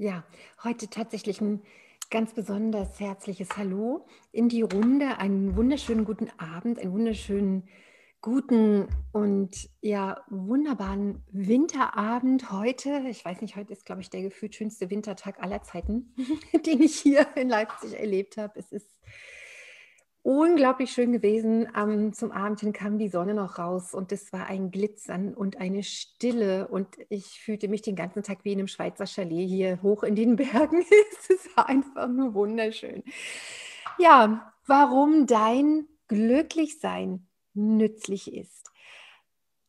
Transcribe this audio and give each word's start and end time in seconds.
Ja, 0.00 0.24
heute 0.64 0.88
tatsächlich 0.88 1.42
ein 1.42 1.60
ganz 2.08 2.32
besonders 2.32 2.98
herzliches 3.00 3.58
Hallo 3.58 4.06
in 4.32 4.48
die 4.48 4.62
Runde. 4.62 5.18
Einen 5.18 5.56
wunderschönen 5.56 6.06
guten 6.06 6.30
Abend, 6.38 6.78
einen 6.78 6.92
wunderschönen 6.92 7.68
guten 8.22 8.88
und 9.12 9.68
ja 9.82 10.24
wunderbaren 10.30 11.22
Winterabend 11.32 12.50
heute. 12.50 13.02
Ich 13.10 13.26
weiß 13.26 13.42
nicht, 13.42 13.56
heute 13.56 13.74
ist, 13.74 13.84
glaube 13.84 14.00
ich, 14.00 14.08
der 14.08 14.22
gefühlt 14.22 14.54
schönste 14.54 14.88
Wintertag 14.88 15.38
aller 15.42 15.62
Zeiten, 15.64 16.14
den 16.64 16.80
ich 16.80 16.96
hier 16.98 17.26
in 17.36 17.50
Leipzig 17.50 17.92
erlebt 17.92 18.38
habe. 18.38 18.58
Es 18.58 18.72
ist 18.72 18.88
unglaublich 20.22 20.92
schön 20.92 21.12
gewesen. 21.12 21.68
Um, 21.74 22.12
zum 22.12 22.32
Abend 22.32 22.60
hin 22.60 22.72
kam 22.72 22.98
die 22.98 23.08
Sonne 23.08 23.34
noch 23.34 23.58
raus 23.58 23.94
und 23.94 24.12
es 24.12 24.32
war 24.32 24.46
ein 24.46 24.70
Glitzern 24.70 25.34
und 25.34 25.58
eine 25.58 25.82
Stille 25.82 26.68
und 26.68 26.88
ich 27.08 27.40
fühlte 27.40 27.68
mich 27.68 27.82
den 27.82 27.96
ganzen 27.96 28.22
Tag 28.22 28.44
wie 28.44 28.52
in 28.52 28.58
einem 28.58 28.68
Schweizer 28.68 29.06
Chalet 29.06 29.48
hier 29.48 29.82
hoch 29.82 30.02
in 30.02 30.14
den 30.14 30.36
Bergen. 30.36 30.84
es 31.12 31.30
ist 31.30 31.48
einfach 31.56 32.08
nur 32.08 32.34
wunderschön. 32.34 33.02
Ja, 33.98 34.52
warum 34.66 35.26
dein 35.26 35.86
Glücklichsein 36.08 37.26
nützlich 37.54 38.32
ist. 38.34 38.59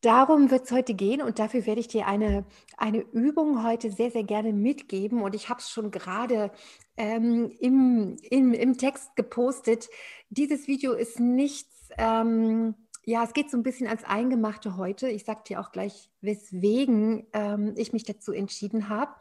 Darum 0.02 0.50
wird 0.50 0.64
es 0.64 0.72
heute 0.72 0.94
gehen 0.94 1.22
und 1.22 1.38
dafür 1.38 1.64
werde 1.64 1.80
ich 1.80 1.86
dir 1.86 2.08
eine, 2.08 2.44
eine 2.76 3.02
Übung 3.12 3.64
heute 3.64 3.92
sehr, 3.92 4.10
sehr 4.10 4.24
gerne 4.24 4.52
mitgeben. 4.52 5.22
Und 5.22 5.36
ich 5.36 5.48
habe 5.48 5.60
es 5.60 5.70
schon 5.70 5.92
gerade 5.92 6.50
ähm, 6.96 7.52
im, 7.60 8.16
im, 8.28 8.52
im 8.52 8.76
Text 8.76 9.14
gepostet. 9.14 9.88
Dieses 10.28 10.66
Video 10.66 10.92
ist 10.92 11.20
nichts, 11.20 11.90
ähm, 11.98 12.74
ja, 13.04 13.22
es 13.22 13.32
geht 13.32 13.48
so 13.48 13.56
ein 13.56 13.62
bisschen 13.62 13.86
als 13.86 14.02
Eingemachte 14.02 14.76
heute. 14.76 15.08
Ich 15.08 15.24
sage 15.24 15.42
dir 15.46 15.60
auch 15.60 15.70
gleich, 15.70 16.10
weswegen 16.20 17.28
ähm, 17.32 17.74
ich 17.76 17.92
mich 17.92 18.02
dazu 18.02 18.32
entschieden 18.32 18.88
habe. 18.88 19.12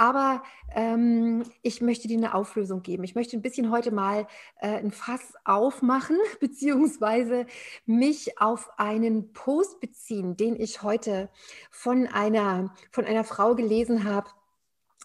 Aber 0.00 0.42
ähm, 0.74 1.44
ich 1.60 1.82
möchte 1.82 2.08
dir 2.08 2.16
eine 2.16 2.32
Auflösung 2.32 2.80
geben. 2.80 3.04
Ich 3.04 3.14
möchte 3.14 3.36
ein 3.36 3.42
bisschen 3.42 3.70
heute 3.70 3.90
mal 3.90 4.26
äh, 4.58 4.78
ein 4.78 4.92
Fass 4.92 5.34
aufmachen, 5.44 6.16
beziehungsweise 6.40 7.44
mich 7.84 8.40
auf 8.40 8.70
einen 8.78 9.34
Post 9.34 9.78
beziehen, 9.78 10.38
den 10.38 10.58
ich 10.58 10.82
heute 10.82 11.28
von 11.70 12.06
einer, 12.06 12.74
von 12.90 13.04
einer 13.04 13.24
Frau 13.24 13.54
gelesen 13.54 14.04
habe. 14.04 14.30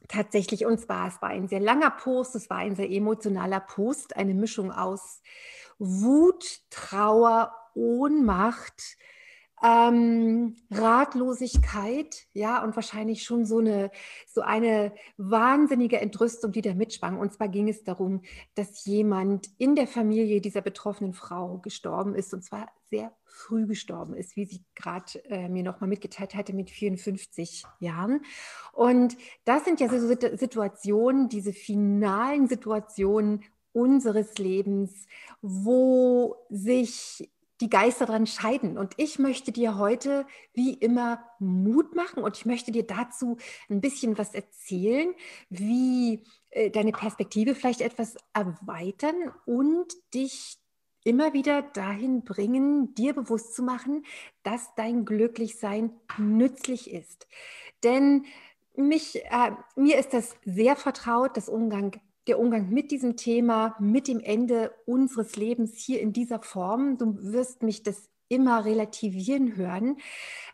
Tatsächlich, 0.07 0.65
und 0.65 0.79
zwar, 0.79 1.09
es 1.09 1.21
war 1.21 1.27
ein 1.27 1.49
sehr 1.49 1.59
langer 1.59 1.91
Post, 1.91 2.35
es 2.35 2.49
war 2.49 2.59
ein 2.59 2.77
sehr 2.77 2.89
emotionaler 2.89 3.59
Post, 3.59 4.15
eine 4.15 4.33
Mischung 4.33 4.71
aus 4.71 5.21
Wut, 5.77 6.61
Trauer, 6.69 7.53
Ohnmacht, 7.73 8.95
ähm, 9.65 10.55
Ratlosigkeit, 10.69 12.27
ja, 12.33 12.63
und 12.63 12.75
wahrscheinlich 12.75 13.23
schon 13.23 13.45
so 13.45 13.59
eine, 13.59 13.89
so 14.27 14.41
eine 14.41 14.93
wahnsinnige 15.17 15.99
Entrüstung, 15.99 16.51
die 16.51 16.61
da 16.61 16.73
mitschwang. 16.75 17.17
Und 17.17 17.33
zwar 17.33 17.47
ging 17.47 17.67
es 17.67 17.83
darum, 17.83 18.21
dass 18.53 18.85
jemand 18.85 19.49
in 19.57 19.75
der 19.75 19.87
Familie 19.87 20.39
dieser 20.39 20.61
betroffenen 20.61 21.13
Frau 21.13 21.57
gestorben 21.57 22.13
ist, 22.13 22.33
und 22.33 22.43
zwar 22.43 22.67
sehr 22.89 23.11
früh 23.25 23.65
gestorben 23.65 24.13
ist, 24.13 24.35
wie 24.35 24.45
sie 24.45 24.63
gerade 24.75 25.23
äh, 25.29 25.49
mir 25.49 25.63
nochmal 25.63 25.89
mitgeteilt 25.89 26.35
hatte, 26.35 26.53
mit 26.53 26.69
54 26.69 27.63
Jahren. 27.79 28.21
Und 28.71 29.17
das 29.45 29.65
sind 29.65 29.79
ja 29.79 29.89
so 29.89 30.07
Situationen, 30.07 31.27
diese 31.27 31.53
finalen 31.53 32.47
Situationen 32.47 33.43
unseres 33.73 34.37
Lebens, 34.37 35.05
wo 35.41 36.35
sich 36.49 37.29
die 37.61 37.69
Geister 37.69 38.05
dran 38.05 38.27
scheiden. 38.27 38.77
Und 38.77 38.93
ich 38.97 39.19
möchte 39.19 39.51
dir 39.51 39.77
heute 39.77 40.25
wie 40.53 40.73
immer 40.73 41.23
Mut 41.39 41.95
machen 41.95 42.23
und 42.23 42.37
ich 42.37 42.45
möchte 42.45 42.71
dir 42.71 42.85
dazu 42.85 43.37
ein 43.69 43.81
bisschen 43.81 44.17
was 44.17 44.33
erzählen, 44.33 45.13
wie 45.49 46.23
äh, 46.49 46.69
deine 46.69 46.91
Perspektive 46.91 47.55
vielleicht 47.55 47.81
etwas 47.81 48.15
erweitern 48.33 49.31
und 49.45 49.93
dich 50.13 50.57
immer 51.03 51.33
wieder 51.33 51.61
dahin 51.61 52.23
bringen, 52.23 52.95
dir 52.95 53.13
bewusst 53.13 53.55
zu 53.55 53.63
machen, 53.63 54.05
dass 54.43 54.73
dein 54.75 55.05
Glücklichsein 55.05 55.91
nützlich 56.17 56.91
ist. 56.91 57.27
Denn 57.83 58.25
mich, 58.75 59.23
äh, 59.25 59.51
mir 59.75 59.97
ist 59.97 60.13
das 60.13 60.35
sehr 60.43 60.75
vertraut, 60.75 61.37
das 61.37 61.47
Umgang 61.47 62.01
der 62.27 62.39
Umgang 62.39 62.69
mit 62.69 62.91
diesem 62.91 63.17
Thema, 63.17 63.75
mit 63.79 64.07
dem 64.07 64.19
Ende 64.19 64.73
unseres 64.85 65.35
Lebens 65.35 65.77
hier 65.77 66.01
in 66.01 66.13
dieser 66.13 66.41
Form. 66.41 66.97
Du 66.97 67.15
wirst 67.19 67.63
mich 67.63 67.83
das 67.83 68.09
immer 68.27 68.65
relativieren 68.65 69.55
hören. 69.55 69.97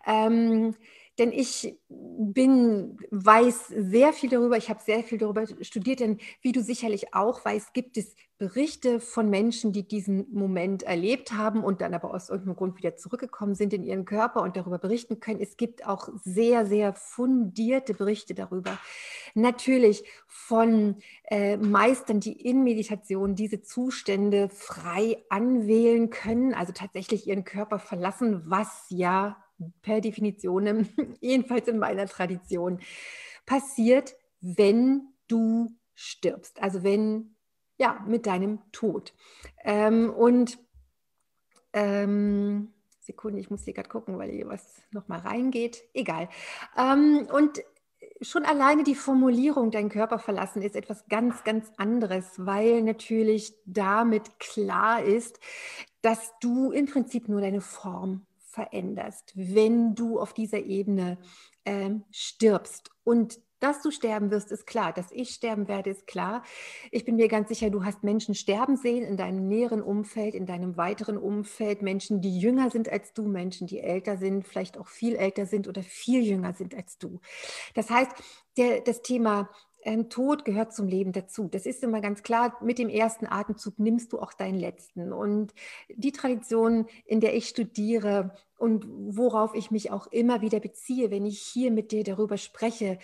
Ähm, 0.05 0.75
denn 1.17 1.31
ich 1.31 1.77
bin, 1.89 2.97
weiß 3.11 3.67
sehr 3.67 4.13
viel 4.13 4.29
darüber, 4.29 4.57
ich 4.57 4.69
habe 4.69 4.81
sehr 4.81 5.03
viel 5.03 5.17
darüber 5.17 5.45
studiert, 5.61 5.99
denn 5.99 6.19
wie 6.41 6.51
du 6.51 6.61
sicherlich 6.61 7.13
auch 7.13 7.43
weißt, 7.45 7.73
gibt 7.73 7.97
es 7.97 8.15
Berichte 8.41 8.99
von 8.99 9.29
Menschen, 9.29 9.71
die 9.71 9.87
diesen 9.87 10.25
Moment 10.33 10.81
erlebt 10.81 11.31
haben 11.31 11.63
und 11.63 11.79
dann 11.79 11.93
aber 11.93 12.11
aus 12.11 12.29
irgendeinem 12.29 12.55
Grund 12.55 12.75
wieder 12.75 12.95
zurückgekommen 12.95 13.53
sind 13.53 13.71
in 13.71 13.83
ihren 13.83 14.03
Körper 14.03 14.41
und 14.41 14.57
darüber 14.57 14.79
berichten 14.79 15.19
können. 15.19 15.39
Es 15.39 15.57
gibt 15.57 15.85
auch 15.85 16.09
sehr, 16.23 16.65
sehr 16.65 16.95
fundierte 16.95 17.93
Berichte 17.93 18.33
darüber. 18.33 18.79
Natürlich 19.35 20.03
von 20.25 20.95
äh, 21.25 21.57
Meistern, 21.57 22.19
die 22.19 22.31
in 22.31 22.63
Meditation 22.63 23.35
diese 23.35 23.61
Zustände 23.61 24.49
frei 24.49 25.23
anwählen 25.29 26.09
können, 26.09 26.55
also 26.55 26.73
tatsächlich 26.73 27.27
ihren 27.27 27.43
Körper 27.43 27.77
verlassen, 27.77 28.41
was 28.47 28.87
ja 28.89 29.37
per 29.83 30.01
Definition, 30.01 30.89
jedenfalls 31.19 31.67
in 31.67 31.77
meiner 31.77 32.07
Tradition, 32.07 32.79
passiert, 33.45 34.15
wenn 34.39 35.09
du 35.27 35.75
stirbst. 35.93 36.59
Also 36.59 36.81
wenn, 36.81 37.35
ja, 37.81 37.99
mit 38.07 38.27
deinem 38.27 38.59
Tod. 38.71 39.11
Ähm, 39.63 40.13
und 40.13 40.59
ähm, 41.73 42.71
Sekunde, 42.99 43.39
ich 43.39 43.49
muss 43.49 43.63
hier 43.63 43.73
gerade 43.73 43.89
gucken, 43.89 44.19
weil 44.19 44.29
hier 44.29 44.47
was 44.47 44.83
nochmal 44.91 45.21
reingeht. 45.21 45.83
Egal. 45.95 46.29
Ähm, 46.77 47.27
und 47.33 47.63
schon 48.21 48.45
alleine 48.45 48.83
die 48.83 48.93
Formulierung, 48.93 49.71
dein 49.71 49.89
Körper 49.89 50.19
verlassen, 50.19 50.61
ist 50.61 50.75
etwas 50.75 51.07
ganz, 51.07 51.43
ganz 51.43 51.71
anderes, 51.77 52.33
weil 52.37 52.83
natürlich 52.83 53.55
damit 53.65 54.37
klar 54.37 55.01
ist, 55.01 55.39
dass 56.03 56.33
du 56.39 56.71
im 56.71 56.85
Prinzip 56.85 57.29
nur 57.29 57.41
deine 57.41 57.61
Form 57.61 58.27
veränderst, 58.45 59.33
wenn 59.33 59.95
du 59.95 60.19
auf 60.19 60.33
dieser 60.33 60.59
Ebene 60.59 61.17
ähm, 61.65 62.03
stirbst. 62.11 62.91
Und 63.03 63.39
dass 63.61 63.81
du 63.81 63.91
sterben 63.91 64.31
wirst, 64.31 64.51
ist 64.51 64.67
klar. 64.67 64.91
Dass 64.91 65.11
ich 65.11 65.29
sterben 65.29 65.67
werde, 65.67 65.91
ist 65.91 66.07
klar. 66.07 66.43
Ich 66.91 67.05
bin 67.05 67.15
mir 67.15 67.27
ganz 67.27 67.49
sicher, 67.49 67.69
du 67.69 67.85
hast 67.85 68.03
Menschen 68.03 68.35
sterben 68.35 68.75
sehen 68.75 69.03
in 69.03 69.17
deinem 69.17 69.47
näheren 69.47 69.81
Umfeld, 69.81 70.35
in 70.35 70.45
deinem 70.45 70.77
weiteren 70.77 71.17
Umfeld. 71.17 71.81
Menschen, 71.81 72.21
die 72.21 72.39
jünger 72.39 72.69
sind 72.69 72.89
als 72.89 73.13
du, 73.13 73.27
Menschen, 73.27 73.67
die 73.67 73.79
älter 73.79 74.17
sind, 74.17 74.47
vielleicht 74.47 74.77
auch 74.77 74.87
viel 74.87 75.15
älter 75.15 75.45
sind 75.45 75.67
oder 75.67 75.83
viel 75.83 76.23
jünger 76.23 76.53
sind 76.53 76.75
als 76.75 76.97
du. 76.97 77.19
Das 77.73 77.89
heißt, 77.89 78.11
der, 78.57 78.81
das 78.81 79.01
Thema 79.01 79.49
ähm, 79.83 80.09
Tod 80.09 80.45
gehört 80.45 80.73
zum 80.73 80.87
Leben 80.87 81.11
dazu. 81.11 81.47
Das 81.47 81.65
ist 81.65 81.83
immer 81.83 82.01
ganz 82.01 82.23
klar. 82.23 82.57
Mit 82.61 82.77
dem 82.77 82.89
ersten 82.89 83.25
Atemzug 83.25 83.79
nimmst 83.79 84.13
du 84.13 84.19
auch 84.19 84.33
deinen 84.33 84.59
letzten. 84.59 85.11
Und 85.11 85.53
die 85.89 86.11
Tradition, 86.11 86.87
in 87.05 87.19
der 87.19 87.35
ich 87.35 87.47
studiere 87.47 88.35
und 88.57 88.85
worauf 88.87 89.55
ich 89.55 89.71
mich 89.71 89.91
auch 89.91 90.07
immer 90.07 90.41
wieder 90.41 90.59
beziehe, 90.59 91.09
wenn 91.09 91.25
ich 91.25 91.41
hier 91.41 91.71
mit 91.71 91.91
dir 91.91 92.03
darüber 92.03 92.37
spreche, 92.37 92.99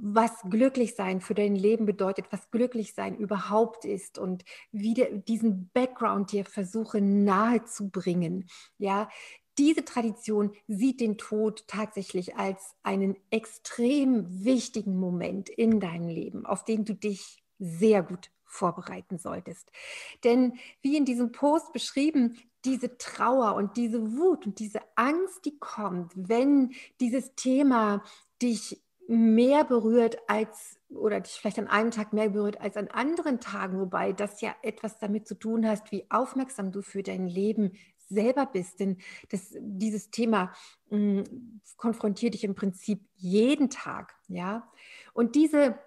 was 0.00 0.32
glücklich 0.48 0.94
sein 0.94 1.20
für 1.20 1.34
dein 1.34 1.54
Leben 1.54 1.86
bedeutet, 1.86 2.26
was 2.30 2.50
glücklich 2.50 2.94
sein 2.94 3.16
überhaupt 3.16 3.84
ist 3.84 4.18
und 4.18 4.44
wieder 4.72 5.06
diesen 5.06 5.70
Background 5.72 6.32
dir 6.32 6.44
versuche 6.44 7.00
nahe 7.00 7.64
zu 7.64 7.90
bringen. 7.90 8.48
Ja, 8.78 9.08
diese 9.58 9.84
Tradition 9.84 10.52
sieht 10.68 11.00
den 11.00 11.18
Tod 11.18 11.64
tatsächlich 11.66 12.36
als 12.36 12.76
einen 12.82 13.16
extrem 13.30 14.44
wichtigen 14.44 14.96
Moment 14.96 15.48
in 15.48 15.80
deinem 15.80 16.08
Leben, 16.08 16.46
auf 16.46 16.64
den 16.64 16.84
du 16.84 16.94
dich 16.94 17.42
sehr 17.58 18.04
gut 18.04 18.30
vorbereiten 18.44 19.18
solltest. 19.18 19.70
Denn 20.24 20.54
wie 20.80 20.96
in 20.96 21.04
diesem 21.04 21.32
Post 21.32 21.72
beschrieben, 21.72 22.38
diese 22.64 22.98
Trauer 22.98 23.54
und 23.54 23.76
diese 23.76 24.16
Wut 24.16 24.46
und 24.46 24.58
diese 24.58 24.80
Angst, 24.96 25.44
die 25.44 25.58
kommt, 25.58 26.12
wenn 26.16 26.72
dieses 27.00 27.34
Thema 27.34 28.02
dich 28.40 28.80
mehr 29.08 29.64
berührt 29.64 30.18
als 30.28 30.78
oder 30.90 31.20
dich 31.20 31.32
vielleicht 31.32 31.58
an 31.58 31.66
einem 31.66 31.90
Tag 31.90 32.12
mehr 32.12 32.30
berührt 32.30 32.60
als 32.60 32.76
an 32.76 32.88
anderen 32.88 33.40
Tagen, 33.40 33.80
wobei 33.80 34.12
das 34.12 34.40
ja 34.40 34.54
etwas 34.62 34.98
damit 34.98 35.26
zu 35.26 35.34
tun 35.34 35.66
hast, 35.66 35.90
wie 35.92 36.06
aufmerksam 36.10 36.72
du 36.72 36.82
für 36.82 37.02
dein 37.02 37.26
Leben 37.26 37.72
selber 38.08 38.46
bist. 38.46 38.80
Denn 38.80 38.98
das, 39.30 39.54
dieses 39.58 40.10
Thema 40.10 40.52
mh, 40.90 41.24
hm, 41.24 41.60
konfrontiert 41.76 42.34
dich 42.34 42.44
im 42.44 42.54
Prinzip 42.54 43.00
jeden 43.16 43.70
Tag. 43.70 44.14
Ja? 44.28 44.70
Und 45.14 45.34
diese, 45.34 45.78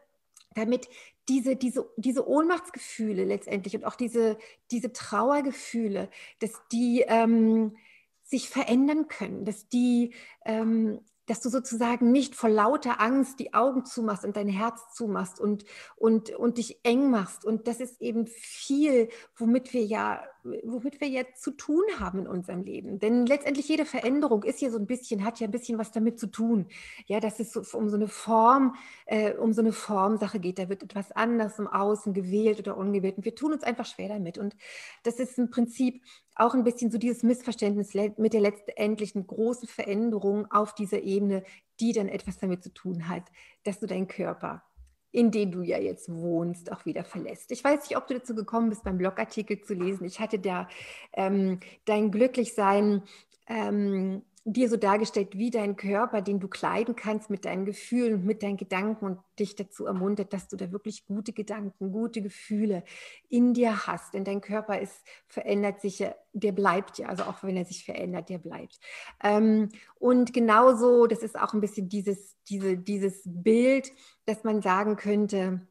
damit 0.55 0.89
diese, 1.29 1.55
diese, 1.55 1.89
diese 1.97 2.27
Ohnmachtsgefühle 2.27 3.23
letztendlich 3.23 3.75
und 3.75 3.85
auch 3.85 3.95
diese, 3.95 4.37
diese 4.71 4.91
Trauergefühle, 4.91 6.09
dass 6.39 6.51
die 6.71 7.05
ähm, 7.07 7.77
sich 8.23 8.49
verändern 8.49 9.07
können, 9.07 9.45
dass 9.45 9.67
die 9.67 10.13
ähm, 10.45 11.01
dass 11.27 11.41
du 11.41 11.49
sozusagen 11.49 12.11
nicht 12.11 12.35
vor 12.35 12.49
lauter 12.49 12.99
Angst 12.99 13.39
die 13.39 13.53
Augen 13.53 13.85
zumachst 13.85 14.25
und 14.25 14.35
dein 14.35 14.49
Herz 14.49 14.93
zumachst 14.93 15.39
und, 15.39 15.65
und, 15.95 16.31
und 16.31 16.57
dich 16.57 16.79
eng 16.83 17.09
machst. 17.09 17.45
Und 17.45 17.67
das 17.67 17.79
ist 17.79 18.01
eben 18.01 18.27
viel, 18.27 19.09
womit 19.35 19.73
wir 19.73 19.85
ja, 19.85 20.23
womit 20.43 20.99
wir 21.01 21.07
ja 21.07 21.23
zu 21.35 21.51
tun 21.51 21.83
haben 21.99 22.19
in 22.19 22.27
unserem 22.27 22.63
Leben. 22.63 22.99
Denn 22.99 23.25
letztendlich 23.25 23.67
jede 23.67 23.85
Veränderung 23.85 24.43
ist 24.43 24.61
ja 24.61 24.69
so 24.69 24.77
ein 24.77 24.87
bisschen, 24.87 25.23
hat 25.23 25.39
ja 25.39 25.47
ein 25.47 25.51
bisschen 25.51 25.77
was 25.77 25.91
damit 25.91 26.19
zu 26.19 26.27
tun. 26.27 26.67
Ja, 27.05 27.19
dass 27.19 27.39
es 27.39 27.55
um 27.73 27.89
so 27.89 27.95
eine 27.95 28.07
Form, 28.07 28.75
äh, 29.05 29.33
um 29.33 29.53
so 29.53 29.61
eine 29.61 29.71
Formsache 29.71 30.39
geht. 30.39 30.59
Da 30.59 30.69
wird 30.69 30.83
etwas 30.83 31.11
anders 31.11 31.59
im 31.59 31.67
Außen 31.67 32.13
gewählt 32.13 32.59
oder 32.59 32.77
ungewählt. 32.77 33.17
Und 33.17 33.25
wir 33.25 33.35
tun 33.35 33.53
uns 33.53 33.63
einfach 33.63 33.85
schwer 33.85 34.09
damit. 34.09 34.37
Und 34.37 34.55
das 35.03 35.19
ist 35.19 35.37
im 35.37 35.49
Prinzip 35.49 36.03
auch 36.35 36.53
ein 36.53 36.63
bisschen 36.63 36.91
so 36.91 36.97
dieses 36.97 37.23
Missverständnis 37.23 37.93
mit 37.93 38.33
der 38.33 38.41
letztendlichen 38.41 39.27
großen 39.27 39.67
Veränderung 39.67 40.49
auf 40.51 40.73
dieser 40.73 41.01
Ebene, 41.01 41.43
die 41.79 41.93
dann 41.93 42.07
etwas 42.07 42.37
damit 42.37 42.63
zu 42.63 42.73
tun 42.73 43.07
hat, 43.07 43.23
dass 43.63 43.79
du 43.79 43.87
deinen 43.87 44.07
Körper, 44.07 44.63
in 45.11 45.31
dem 45.31 45.51
du 45.51 45.61
ja 45.61 45.77
jetzt 45.77 46.11
wohnst, 46.11 46.71
auch 46.71 46.85
wieder 46.85 47.03
verlässt. 47.03 47.51
Ich 47.51 47.63
weiß 47.63 47.89
nicht, 47.89 47.97
ob 47.97 48.07
du 48.07 48.13
dazu 48.13 48.33
gekommen 48.33 48.69
bist, 48.69 48.83
beim 48.83 48.97
Blogartikel 48.97 49.61
zu 49.61 49.73
lesen. 49.73 50.05
Ich 50.05 50.19
hatte 50.19 50.39
da 50.39 50.67
ähm, 51.13 51.59
dein 51.85 52.11
Glücklichsein 52.11 53.03
ähm, 53.47 54.21
dir 54.43 54.69
so 54.69 54.77
dargestellt, 54.77 55.37
wie 55.37 55.51
dein 55.51 55.75
Körper, 55.75 56.21
den 56.21 56.39
du 56.39 56.47
kleiden 56.47 56.95
kannst 56.95 57.29
mit 57.29 57.45
deinen 57.45 57.65
Gefühlen 57.65 58.25
mit 58.25 58.41
deinen 58.41 58.57
Gedanken 58.57 59.05
und 59.05 59.19
dich 59.37 59.55
dazu 59.55 59.85
ermuntert, 59.85 60.33
dass 60.33 60.47
du 60.47 60.57
da 60.57 60.71
wirklich 60.71 61.05
gute 61.05 61.31
Gedanken, 61.31 61.91
gute 61.91 62.23
Gefühle 62.23 62.83
in 63.29 63.53
dir 63.53 63.85
hast. 63.85 64.15
Denn 64.15 64.23
dein 64.23 64.41
Körper 64.41 64.79
ist, 64.79 65.03
verändert 65.27 65.81
sich 65.81 66.03
der 66.33 66.51
bleibt 66.53 66.97
ja, 66.97 67.07
also 67.07 67.23
auch 67.23 67.43
wenn 67.43 67.57
er 67.57 67.65
sich 67.65 67.85
verändert, 67.85 68.29
der 68.29 68.39
bleibt. 68.39 68.79
Ähm, 69.23 69.69
und 69.99 70.33
genauso, 70.33 71.05
das 71.05 71.19
ist 71.19 71.37
auch 71.37 71.53
ein 71.53 71.61
bisschen 71.61 71.87
dieses, 71.89 72.37
diese, 72.49 72.77
dieses 72.77 73.21
Bild, 73.25 73.91
dass 74.25 74.43
man 74.43 74.61
sagen 74.61 74.95
könnte, 74.95 75.67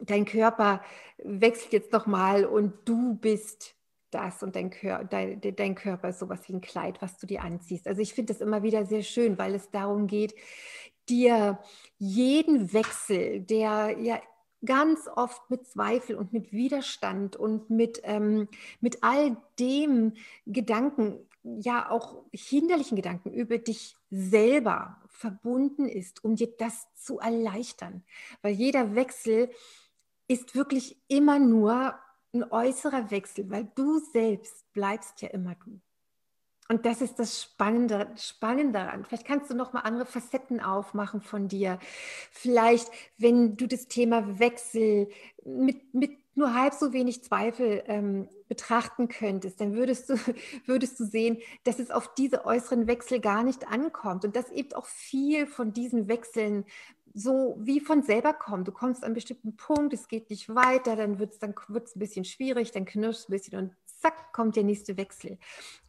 dein 0.00 0.26
Körper 0.26 0.82
wechselt 1.18 1.72
jetzt 1.72 1.92
nochmal 1.92 2.44
und 2.44 2.72
du 2.84 3.14
bist 3.16 3.74
das 4.10 4.42
und 4.42 4.56
dein, 4.56 4.70
Kör 4.70 5.04
dein, 5.04 5.40
dein, 5.40 5.74
Körper 5.74 6.10
ist 6.10 6.18
sowas 6.18 6.40
wie 6.48 6.54
ein 6.54 6.60
Kleid, 6.60 7.00
was 7.00 7.16
du 7.18 7.26
dir 7.26 7.42
anziehst. 7.42 7.86
Also 7.86 8.02
ich 8.02 8.14
finde 8.14 8.32
das 8.32 8.40
immer 8.40 8.62
wieder 8.62 8.86
sehr 8.86 9.02
schön, 9.02 9.38
weil 9.38 9.54
es 9.54 9.70
darum 9.70 10.06
geht, 10.06 10.34
dir 11.08 11.58
jeden 11.98 12.72
Wechsel, 12.72 13.40
der 13.40 13.96
ja 13.98 14.20
ganz 14.64 15.08
oft 15.14 15.50
mit 15.50 15.66
Zweifel 15.66 16.16
und 16.16 16.32
mit 16.32 16.52
Widerstand 16.52 17.36
und 17.36 17.70
mit, 17.70 18.00
ähm, 18.04 18.48
mit 18.80 19.02
all 19.02 19.36
dem 19.58 20.14
Gedanken, 20.46 21.26
ja 21.42 21.90
auch 21.90 22.22
hinderlichen 22.32 22.96
Gedanken 22.96 23.32
über 23.32 23.56
dich 23.56 23.96
selber 24.10 24.98
verbunden 25.08 25.88
ist, 25.88 26.22
um 26.22 26.36
dir 26.36 26.48
das 26.58 26.86
zu 26.94 27.18
erleichtern. 27.18 28.04
Weil 28.42 28.52
jeder 28.52 28.94
Wechsel 28.94 29.50
ist 30.28 30.54
wirklich 30.54 30.98
immer 31.08 31.38
nur 31.38 31.94
ein 32.32 32.50
äußerer 32.50 33.10
Wechsel, 33.10 33.50
weil 33.50 33.68
du 33.74 33.98
selbst 33.98 34.72
bleibst 34.72 35.22
ja 35.22 35.28
immer 35.28 35.54
du. 35.56 35.80
Und 36.68 36.86
das 36.86 37.00
ist 37.00 37.18
das 37.18 37.42
Spannende, 37.42 38.12
Spannende 38.16 38.78
daran. 38.78 39.04
Vielleicht 39.04 39.26
kannst 39.26 39.50
du 39.50 39.56
noch 39.56 39.72
mal 39.72 39.80
andere 39.80 40.06
Facetten 40.06 40.60
aufmachen 40.60 41.20
von 41.20 41.48
dir. 41.48 41.80
Vielleicht, 42.30 42.88
wenn 43.18 43.56
du 43.56 43.66
das 43.66 43.88
Thema 43.88 44.38
Wechsel 44.38 45.08
mit, 45.44 45.92
mit 45.92 46.12
nur 46.36 46.54
halb 46.54 46.74
so 46.74 46.92
wenig 46.92 47.24
Zweifel 47.24 47.82
ähm, 47.86 48.28
betrachten 48.48 49.08
könntest, 49.08 49.60
dann 49.60 49.74
würdest 49.74 50.10
du, 50.10 50.14
würdest 50.66 51.00
du 51.00 51.04
sehen, 51.04 51.38
dass 51.64 51.80
es 51.80 51.90
auf 51.90 52.14
diese 52.14 52.44
äußeren 52.44 52.86
Wechsel 52.86 53.20
gar 53.20 53.42
nicht 53.42 53.66
ankommt 53.66 54.24
und 54.24 54.36
dass 54.36 54.50
eben 54.50 54.72
auch 54.74 54.86
viel 54.86 55.46
von 55.46 55.72
diesen 55.72 56.06
Wechseln 56.08 56.64
so 57.14 57.56
wie 57.60 57.80
von 57.80 58.02
selber 58.02 58.32
kommen. 58.32 58.64
Du 58.64 58.72
kommst 58.72 59.02
an 59.02 59.08
einen 59.08 59.14
bestimmten 59.14 59.56
Punkt, 59.56 59.92
es 59.92 60.08
geht 60.08 60.30
nicht 60.30 60.48
weiter, 60.48 60.96
dann 60.96 61.18
wird 61.18 61.32
es 61.32 61.38
dann 61.38 61.54
wird's 61.68 61.96
ein 61.96 61.98
bisschen 61.98 62.24
schwierig, 62.24 62.72
dann 62.72 62.84
knirscht 62.84 63.20
es 63.20 63.28
ein 63.28 63.32
bisschen 63.32 63.58
und 63.58 63.76
zack, 64.00 64.32
kommt 64.32 64.56
der 64.56 64.64
nächste 64.64 64.96
Wechsel. 64.96 65.38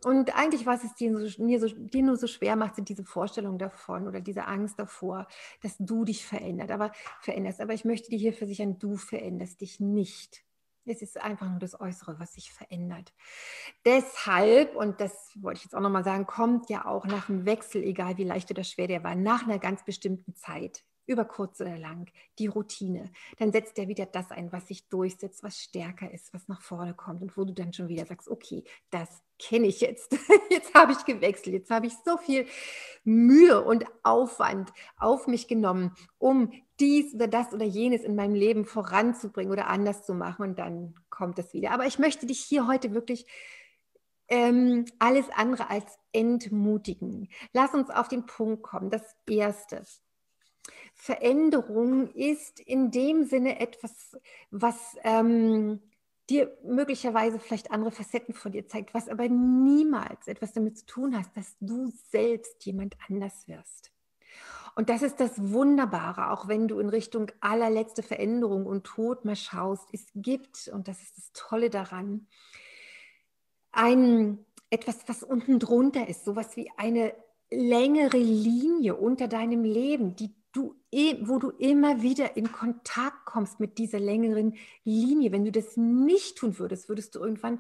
Und 0.04 0.36
eigentlich, 0.38 0.66
was 0.66 0.84
es 0.84 0.94
dir, 0.96 1.18
so, 1.18 1.46
dir, 1.46 1.60
so, 1.60 1.68
dir 1.68 2.04
nur 2.04 2.18
so 2.18 2.28
schwer 2.28 2.56
macht, 2.56 2.76
sind 2.76 2.90
diese 2.90 3.04
Vorstellungen 3.04 3.58
davon 3.58 4.08
oder 4.08 4.22
diese 4.22 4.48
Angst 4.48 4.78
davor, 4.80 5.28
dass 5.62 5.76
du 5.80 6.04
dich 6.06 6.26
verändert, 6.26 6.72
aber, 6.72 6.92
veränderst. 7.22 7.62
Aber 7.62 7.74
ich 7.74 7.86
möchte 7.86 8.10
dir 8.10 8.20
hier 8.20 8.34
versichern, 8.34 8.80
du 8.80 8.98
veränderst 8.98 9.62
dich 9.62 9.80
nicht. 9.80 10.44
Es 10.84 11.04
ist 11.04 11.22
einfach 11.22 11.48
nur 11.48 11.60
das 11.60 11.80
Äußere, 11.80 12.20
was 12.20 12.34
sich 12.34 12.52
verändert. 12.52 13.14
Deshalb, 13.86 14.76
und 14.76 15.00
das 15.00 15.32
wollte 15.36 15.60
ich 15.60 15.66
jetzt 15.66 15.76
auch 15.76 15.82
nochmal 15.82 16.04
sagen, 16.04 16.26
kommt 16.26 16.70
ja 16.70 16.86
auch 16.86 17.06
nach 17.06 17.28
dem 17.28 17.46
Wechsel, 17.46 17.84
egal 17.84 18.18
wie 18.18 18.24
leicht 18.24 18.50
oder 18.50 18.64
schwer 18.64 18.88
der 18.88 19.04
war, 19.04 19.16
nach 19.16 19.44
einer 19.44 19.60
ganz 19.60 19.86
bestimmten 19.86 20.36
Zeit 20.36 20.84
über 21.06 21.26
kurz 21.26 21.60
oder 21.62 21.78
lang, 21.78 22.10
die 22.40 22.48
Routine. 22.48 23.12
Dann 23.38 23.52
setzt 23.52 23.78
er 23.78 23.88
wieder 23.88 24.06
das 24.06 24.32
ein, 24.32 24.52
was 24.52 24.68
sich 24.68 24.88
durchsetzt, 24.90 25.44
was 25.44 25.60
stärker 25.60 26.12
ist, 26.12 26.34
was 26.34 26.48
nach 26.48 26.62
vorne 26.62 26.94
kommt 26.94 27.22
und 27.22 27.36
wo 27.38 27.44
du 27.44 27.54
dann 27.54 27.74
schon 27.74 27.88
wieder 27.88 28.06
sagst, 28.06 28.30
okay, 28.30 28.64
das 28.90 29.22
kenne 29.40 29.68
ich 29.68 29.82
jetzt. 29.82 30.16
Jetzt 30.50 30.74
habe 30.74 30.92
ich 30.92 31.06
gewechselt, 31.06 31.56
jetzt 31.56 31.72
habe 31.72 31.88
ich 31.88 31.94
so 32.06 32.18
viel 32.18 32.46
Mühe 33.04 33.64
und 33.64 33.86
Aufwand 34.04 34.72
auf 34.98 35.28
mich 35.28 35.48
genommen, 35.48 35.96
um 36.18 36.52
dies 36.80 37.16
oder 37.16 37.28
das 37.28 37.54
oder 37.54 37.66
jenes 37.66 38.04
in 38.04 38.16
meinem 38.16 38.36
Leben 38.36 38.66
voranzubringen 38.66 39.52
oder 39.52 39.68
anders 39.68 40.06
zu 40.06 40.14
machen 40.14 40.44
und 40.44 40.60
dann 40.60 40.94
kommt 41.10 41.40
es 41.40 41.54
wieder. 41.54 41.72
Aber 41.72 41.86
ich 41.86 42.00
möchte 42.00 42.26
dich 42.26 42.40
hier 42.42 42.68
heute 42.68 42.94
wirklich 42.94 43.26
ähm, 44.28 44.86
alles 44.98 45.26
andere 45.36 45.70
als 45.70 46.00
entmutigen. 46.14 47.30
Lass 47.54 47.74
uns 47.74 47.90
auf 47.90 48.08
den 48.08 48.26
Punkt 48.26 48.64
kommen. 48.64 48.90
Das 48.90 49.16
Erste. 49.30 49.84
Veränderung 50.94 52.12
ist 52.14 52.60
in 52.60 52.92
dem 52.92 53.26
Sinne 53.26 53.60
etwas, 53.60 54.18
was 54.52 54.98
ähm, 55.04 55.80
dir 56.30 56.56
möglicherweise 56.64 57.40
vielleicht 57.40 57.72
andere 57.72 57.92
Facetten 57.92 58.34
von 58.34 58.52
dir 58.52 58.68
zeigt, 58.68 58.94
was 58.94 59.10
aber 59.10 59.28
niemals 59.28 60.28
etwas 60.28 60.54
damit 60.54 60.78
zu 60.78 60.86
tun 60.86 61.18
hat, 61.18 61.26
dass 61.36 61.56
du 61.60 61.92
selbst 62.12 62.64
jemand 62.66 62.96
anders 63.10 63.48
wirst. 63.48 63.92
Und 64.76 64.90
das 64.90 65.02
ist 65.02 65.20
das 65.20 65.52
Wunderbare, 65.52 66.32
auch 66.32 66.48
wenn 66.48 66.68
du 66.68 66.80
in 66.80 66.88
Richtung 66.88 67.30
allerletzte 67.42 68.04
Veränderung 68.04 68.66
und 68.66 68.86
Tod 68.86 69.26
mal 69.26 69.36
schaust. 69.36 69.90
Es 69.92 70.06
gibt, 70.16 70.70
und 70.70 70.88
das 70.88 71.02
ist 71.02 71.18
das 71.18 71.32
Tolle 71.34 71.70
daran, 71.70 72.28
ein 73.74 74.46
etwas, 74.70 75.00
was 75.08 75.24
unten 75.24 75.60
drunter 75.60 76.08
ist, 76.08 76.24
sowas 76.24 76.56
wie 76.56 76.72
eine 76.78 77.14
längere 77.50 78.18
Linie 78.18 78.96
unter 78.96 79.28
deinem 79.28 79.66
Leben, 79.66 80.16
die 80.16 80.34
wo 81.22 81.40
du 81.40 81.52
immer 81.52 82.02
wieder 82.02 82.36
in 82.36 82.52
Kontakt 82.52 83.26
kommst 83.26 83.60
mit 83.60 83.78
dieser 83.78 84.00
längeren 84.00 84.56
Linie. 84.84 85.32
Wenn 85.32 85.46
du 85.46 85.52
das 85.52 85.78
nicht 85.78 86.38
tun 86.38 86.60
würdest, 86.60 86.90
würdest 86.90 87.16
du 87.16 87.20
irgendwann 87.20 87.60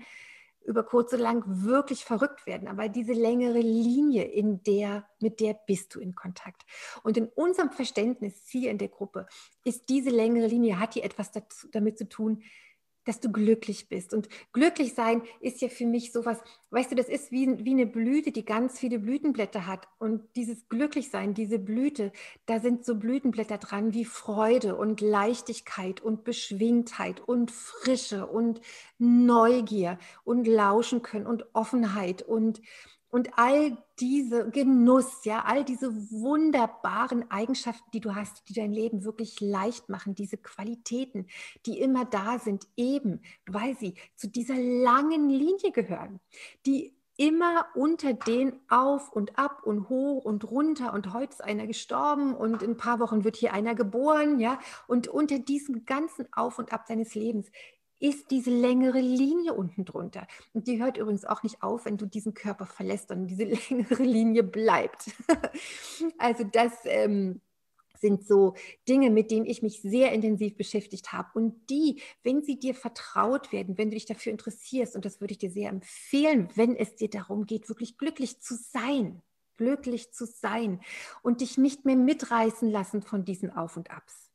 über 0.64 0.84
kurz 0.84 1.14
oder 1.14 1.24
lang 1.24 1.44
wirklich 1.48 2.06
verrückt 2.06 2.46
werden. 2.46 2.68
Aber 2.68 2.88
diese 2.88 3.14
längere 3.14 3.60
Linie, 3.60 4.24
in 4.26 4.62
der, 4.64 5.08
mit 5.20 5.40
der 5.40 5.54
bist 5.54 5.96
du 5.96 6.00
in 6.00 6.14
Kontakt. 6.14 6.64
Und 7.04 7.18
in 7.18 7.28
unserem 7.28 7.72
Verständnis 7.72 8.44
hier 8.48 8.70
in 8.70 8.78
der 8.78 8.90
Gruppe 8.90 9.28
ist 9.64 9.90
diese 9.90 10.10
längere 10.10 10.48
Linie, 10.48 10.80
hat 10.80 10.96
die 10.96 11.02
etwas 11.02 11.32
dazu, 11.32 11.68
damit 11.72 11.98
zu 11.98 12.08
tun, 12.08 12.44
dass 13.06 13.20
du 13.20 13.32
glücklich 13.32 13.90
bist. 13.90 14.14
Und 14.14 14.30
glücklich 14.54 14.94
sein 14.94 15.22
ist 15.40 15.62
ja 15.62 15.70
für 15.70 15.86
mich 15.86 16.12
sowas, 16.12 16.40
weißt 16.70 16.92
du, 16.92 16.96
das 16.96 17.10
ist 17.10 17.32
wie, 17.32 17.64
wie 17.66 17.72
eine 17.72 17.86
Blüte, 17.86 18.32
die 18.32 18.46
ganz 18.46 18.80
viele 18.80 19.00
Blütenblätter 19.00 19.66
hat. 19.66 19.88
Und 20.00 20.24
dieses 20.36 20.68
Glücklichsein, 20.70 21.34
diese 21.34 21.60
Blüte, 21.60 22.12
da 22.46 22.60
sind 22.60 22.86
so 22.86 22.96
Blütenblätter 22.96 23.58
dran 23.58 23.94
wie 23.94 24.06
Freude 24.06 24.76
und 24.76 25.02
Leichtigkeit 25.02 26.02
und 26.02 26.24
Beschwingtheit 26.24 27.22
und 27.22 27.52
Frische 27.52 28.28
und 28.28 28.62
Neugier 28.98 29.98
und 30.24 30.48
Lauschen 30.48 31.02
können 31.02 31.28
und 31.28 31.46
Offenheit 31.54 32.22
und 32.22 32.62
und 33.12 33.38
all 33.38 33.78
diese 34.00 34.50
Genuss, 34.50 35.26
ja, 35.26 35.44
all 35.46 35.64
diese 35.64 35.94
wunderbaren 36.12 37.30
Eigenschaften, 37.30 37.92
die 37.94 38.00
du 38.00 38.16
hast, 38.16 38.50
die 38.50 38.54
dein 38.54 38.72
Leben 38.72 39.04
wirklich 39.04 39.40
leicht 39.42 39.90
machen, 39.90 40.16
diese 40.16 40.38
Qualitäten, 40.38 41.28
die 41.66 41.80
immer 41.80 42.06
da 42.06 42.40
sind, 42.40 42.68
eben 42.78 43.22
weil 43.46 43.78
sie 43.78 43.96
zu 44.16 44.28
dieser 44.28 44.56
langen 44.56 45.30
Linie 45.30 45.72
gehören, 45.72 46.20
die 46.66 46.96
immer 47.18 47.68
unter 47.76 48.14
den 48.14 48.60
auf 48.70 49.12
und 49.12 49.38
ab 49.38 49.62
und 49.64 49.90
hoch 49.90 50.24
und 50.24 50.50
runter 50.50 50.94
und 50.94 51.14
heute 51.14 51.34
ist 51.34 51.44
einer 51.44 51.68
gestorben 51.68 52.34
und 52.34 52.64
in 52.64 52.72
ein 52.72 52.78
paar 52.78 53.00
Wochen 53.00 53.24
wird 53.24 53.36
hier 53.36 53.54
einer 53.54 53.76
geboren, 53.76 54.40
ja, 54.40 54.58
und 54.88 55.08
unter 55.08 55.38
diesem 55.38 55.86
ganzen 55.86 56.32
Auf 56.34 56.58
und 56.58 56.74
Ab 56.74 56.86
seines 56.88 57.14
Lebens 57.14 57.52
ist 58.02 58.32
diese 58.32 58.50
längere 58.50 59.00
Linie 59.00 59.54
unten 59.54 59.86
drunter. 59.86 60.28
Und 60.54 60.68
die 60.68 60.82
hört 60.82 60.98
übrigens 60.98 61.24
auch 61.24 61.44
nicht 61.44 61.62
auf, 61.62 61.86
wenn 61.86 61.98
du 61.98 62.08
diesen 62.08 62.34
Körper 62.34 62.66
verlässt, 62.66 63.10
sondern 63.10 63.28
diese 63.28 63.44
längere 63.70 64.04
Linie 64.04 64.44
bleibt. 64.44 65.12
also 66.18 66.44
das 66.44 66.74
ähm, 66.86 67.42
sind 68.00 68.28
so 68.28 68.56
Dinge, 68.90 69.12
mit 69.12 69.30
denen 69.30 69.46
ich 69.46 69.62
mich 69.62 69.82
sehr 69.82 70.12
intensiv 70.12 70.58
beschäftigt 70.58 71.14
habe. 71.14 71.30
Und 71.36 71.70
die, 71.70 72.02
wenn 72.24 72.42
sie 72.42 72.60
dir 72.60 72.74
vertraut 72.74 73.52
werden, 73.52 73.78
wenn 73.78 73.92
du 73.92 73.96
dich 73.96 74.06
dafür 74.06 74.32
interessierst, 74.32 74.96
und 74.96 75.06
das 75.06 75.22
würde 75.22 75.34
ich 75.34 75.38
dir 75.38 75.52
sehr 75.52 75.70
empfehlen, 75.70 76.50
wenn 76.56 76.76
es 76.76 76.96
dir 76.96 77.10
darum 77.10 77.46
geht, 77.46 77.70
wirklich 77.70 78.00
glücklich 78.00 78.42
zu 78.42 78.56
sein, 78.56 79.22
glücklich 79.58 80.12
zu 80.12 80.26
sein 80.26 80.82
und 81.22 81.42
dich 81.42 81.60
nicht 81.60 81.86
mehr 81.86 81.96
mitreißen 81.96 82.70
lassen 82.70 83.04
von 83.04 83.26
diesen 83.26 83.52
Auf 83.52 83.78
und 83.78 83.92
Abs 83.92 84.31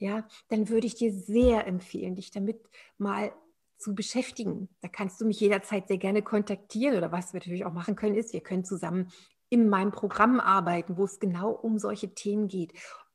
ja, 0.00 0.26
dann 0.48 0.68
würde 0.68 0.86
ich 0.86 0.96
dir 0.96 1.12
sehr 1.12 1.66
empfehlen, 1.66 2.16
dich 2.16 2.32
damit 2.32 2.58
mal 2.98 3.32
zu 3.78 3.94
beschäftigen. 3.94 4.68
Da 4.80 4.88
kannst 4.88 5.20
du 5.20 5.24
mich 5.24 5.38
jederzeit 5.40 5.86
sehr 5.86 5.98
gerne 5.98 6.22
kontaktieren 6.22 6.96
oder 6.96 7.12
was 7.12 7.32
wir 7.32 7.38
natürlich 7.38 7.64
auch 7.64 7.72
machen 7.72 7.94
können, 7.94 8.16
ist, 8.16 8.32
wir 8.32 8.40
können 8.40 8.64
zusammen 8.64 9.12
in 9.48 9.68
meinem 9.68 9.92
Programm 9.92 10.40
arbeiten, 10.40 10.96
wo 10.96 11.04
es 11.04 11.20
genau 11.20 11.50
um 11.50 11.78
solche 11.78 12.14
Themen 12.14 12.48
geht 12.48 12.72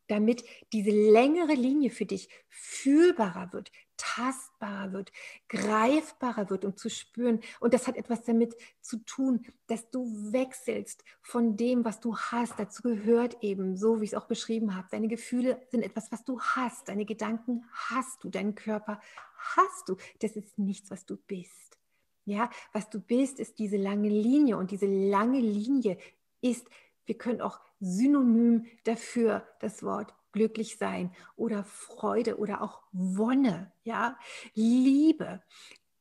damit 0.07 0.43
diese 0.73 0.91
längere 0.91 1.53
Linie 1.53 1.89
für 1.89 2.05
dich 2.05 2.29
fühlbarer 2.49 3.53
wird, 3.53 3.71
tastbarer 3.97 4.93
wird, 4.93 5.11
greifbarer 5.49 6.49
wird, 6.49 6.65
um 6.65 6.75
zu 6.75 6.89
spüren. 6.89 7.39
Und 7.59 7.73
das 7.73 7.87
hat 7.87 7.95
etwas 7.97 8.23
damit 8.23 8.55
zu 8.81 8.97
tun, 9.05 9.45
dass 9.67 9.89
du 9.89 10.05
wechselst 10.31 11.03
von 11.21 11.57
dem, 11.57 11.85
was 11.85 11.99
du 11.99 12.17
hast. 12.17 12.53
Dazu 12.57 12.83
gehört 12.83 13.37
eben, 13.41 13.77
so 13.77 13.99
wie 13.99 14.05
ich 14.05 14.11
es 14.11 14.17
auch 14.17 14.27
beschrieben 14.27 14.75
habe, 14.75 14.87
deine 14.91 15.07
Gefühle 15.07 15.61
sind 15.69 15.83
etwas, 15.83 16.11
was 16.11 16.23
du 16.23 16.39
hast. 16.39 16.89
Deine 16.89 17.05
Gedanken 17.05 17.65
hast 17.71 18.23
du, 18.23 18.29
deinen 18.29 18.55
Körper 18.55 19.01
hast 19.37 19.89
du. 19.89 19.97
Das 20.19 20.35
ist 20.35 20.57
nichts, 20.57 20.91
was 20.91 21.05
du 21.05 21.17
bist. 21.17 21.77
Ja, 22.25 22.49
was 22.73 22.89
du 22.89 22.99
bist, 22.99 23.39
ist 23.39 23.59
diese 23.59 23.77
lange 23.77 24.09
Linie. 24.09 24.57
Und 24.57 24.71
diese 24.71 24.87
lange 24.87 25.39
Linie 25.39 25.97
ist, 26.41 26.67
wir 27.05 27.17
können 27.17 27.41
auch 27.41 27.59
Synonym 27.79 28.65
dafür 28.83 29.47
das 29.59 29.83
Wort 29.83 30.13
glücklich 30.35 30.77
sein 30.77 31.11
oder 31.37 31.63
Freude 31.63 32.37
oder 32.37 32.61
auch 32.61 32.81
Wonne, 32.91 33.71
ja, 33.85 34.19
Liebe, 34.53 35.41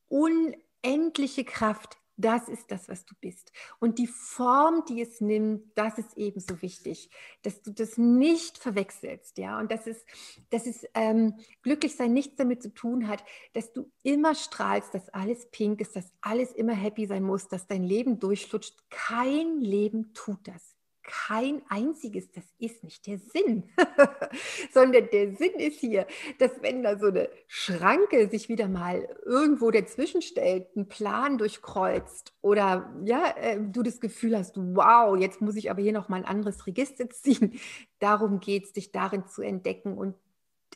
unendliche 0.08 1.44
Kraft. 1.44 1.96
Das 2.16 2.48
ist 2.48 2.70
das, 2.70 2.88
was 2.88 3.04
du 3.04 3.14
bist. 3.20 3.52
Und 3.80 3.98
die 3.98 4.06
Form, 4.06 4.84
die 4.88 5.00
es 5.00 5.20
nimmt, 5.20 5.76
das 5.76 5.98
ist 5.98 6.16
ebenso 6.16 6.62
wichtig, 6.62 7.10
dass 7.42 7.62
du 7.62 7.72
das 7.72 7.98
nicht 7.98 8.58
verwechselst. 8.58 9.38
Ja? 9.38 9.58
Und 9.58 9.72
dass 9.72 9.88
es, 9.88 10.04
dass 10.50 10.66
es 10.66 10.86
ähm, 10.94 11.34
glücklich 11.62 11.96
sein 11.96 12.12
nichts 12.12 12.36
damit 12.36 12.62
zu 12.62 12.72
tun 12.72 13.08
hat, 13.08 13.24
dass 13.52 13.72
du 13.72 13.90
immer 14.04 14.36
strahlst, 14.36 14.94
dass 14.94 15.08
alles 15.08 15.50
pink 15.50 15.80
ist, 15.80 15.96
dass 15.96 16.12
alles 16.20 16.52
immer 16.52 16.74
happy 16.74 17.06
sein 17.06 17.24
muss, 17.24 17.48
dass 17.48 17.66
dein 17.66 17.82
Leben 17.82 18.20
durchflutscht. 18.20 18.78
Kein 18.90 19.60
Leben 19.60 20.12
tut 20.14 20.46
das 20.46 20.74
kein 21.04 21.62
einziges, 21.68 22.32
das 22.32 22.44
ist 22.58 22.82
nicht 22.82 23.06
der 23.06 23.18
Sinn, 23.18 23.64
sondern 24.73 25.08
der 25.12 25.37
Sinn 25.37 25.52
ist 25.58 25.80
hier, 25.80 26.06
dass 26.38 26.50
wenn 26.62 26.82
da 26.82 26.99
so 26.99 27.06
eine 27.06 27.28
Schranke 27.46 28.28
sich 28.28 28.49
wieder 28.49 28.68
mal 28.68 29.08
irgendwo 29.25 29.70
dazwischen 29.70 30.23
stellt, 30.23 30.66
einen 30.75 30.88
Plan 30.88 31.38
durchkreuzt 31.38 32.34
oder 32.40 32.92
ja, 33.04 33.34
äh, 33.37 33.61
du 33.61 33.82
das 33.82 34.00
Gefühl 34.00 34.37
hast, 34.37 34.56
wow, 34.56 35.16
jetzt 35.16 35.40
muss 35.40 35.56
ich 35.56 35.70
aber 35.70 35.82
hier 35.82 35.92
noch 35.92 36.08
mal 36.08 36.16
ein 36.16 36.25
anderes 36.25 36.66
Register 36.66 37.08
ziehen. 37.11 37.61
Darum 37.99 38.40
geht 38.40 38.64
es, 38.64 38.73
dich 38.73 38.90
darin 38.90 39.26
zu 39.26 39.42
entdecken 39.42 39.96
und 39.96 40.16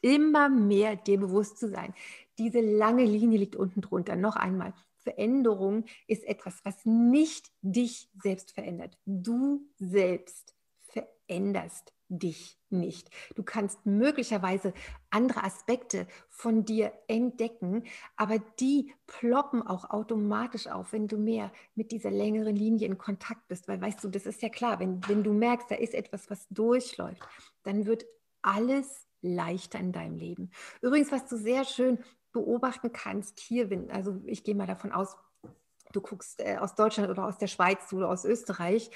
immer 0.03 0.49
mehr 0.49 0.97
dir 0.97 1.19
bewusst 1.19 1.59
zu 1.59 1.69
sein. 1.69 1.95
Diese 2.39 2.61
lange 2.61 3.05
Linie 3.05 3.39
liegt 3.39 3.57
unten 3.57 3.81
drunter. 3.81 4.15
Noch 4.15 4.37
einmal, 4.37 4.73
Veränderung 5.09 5.85
ist 6.07 6.25
etwas, 6.25 6.61
was 6.65 6.85
nicht 6.85 7.51
dich 7.63 8.11
selbst 8.23 8.53
verändert. 8.53 8.99
Du 9.07 9.67
selbst 9.77 10.55
veränderst 10.81 11.95
dich 12.09 12.59
nicht. 12.71 13.11
Du 13.35 13.43
kannst 13.43 13.85
möglicherweise 13.87 14.73
andere 15.11 15.45
Aspekte 15.45 16.07
von 16.29 16.65
dir 16.65 16.93
entdecken, 17.07 17.85
aber 18.17 18.39
die 18.61 18.93
ploppen 19.07 19.63
auch 19.63 19.89
automatisch 19.91 20.67
auf, 20.67 20.93
wenn 20.93 21.07
du 21.07 21.17
mehr 21.17 21.53
mit 21.75 21.91
dieser 21.93 22.11
längeren 22.11 22.57
Linie 22.57 22.87
in 22.87 22.99
Kontakt 22.99 23.49
bist. 23.49 23.69
Weil 23.69 23.81
weißt 23.81 24.05
du, 24.05 24.09
das 24.09 24.27
ist 24.27 24.43
ja 24.43 24.51
klar, 24.51 24.79
wenn, 24.79 25.01
wenn 25.09 25.23
du 25.23 25.33
merkst, 25.33 25.71
da 25.71 25.75
ist 25.75 25.95
etwas, 25.95 26.29
was 26.31 26.47
durchläuft, 26.49 27.23
dann 27.63 27.87
wird 27.87 28.05
alles 28.43 29.07
leichter 29.21 29.79
in 29.79 29.93
deinem 29.93 30.17
Leben. 30.17 30.51
Übrigens, 30.81 31.13
was 31.13 31.27
du 31.27 31.37
sehr 31.37 31.65
schön 31.65 31.99
beobachten 32.33 32.93
kannst 32.93 33.41
hier, 33.41 33.71
wenn, 33.71 33.91
also 33.91 34.21
ich 34.27 34.45
gehe 34.45 34.55
mal 34.55 34.67
davon 34.67 34.93
aus, 34.93 35.17
du 35.93 36.01
guckst 36.01 36.41
äh, 36.41 36.57
aus 36.59 36.75
Deutschland 36.75 37.09
oder 37.11 37.25
aus 37.25 37.39
der 37.39 37.47
Schweiz 37.47 37.93
oder 37.93 38.09
aus 38.11 38.25
Österreich, 38.25 38.91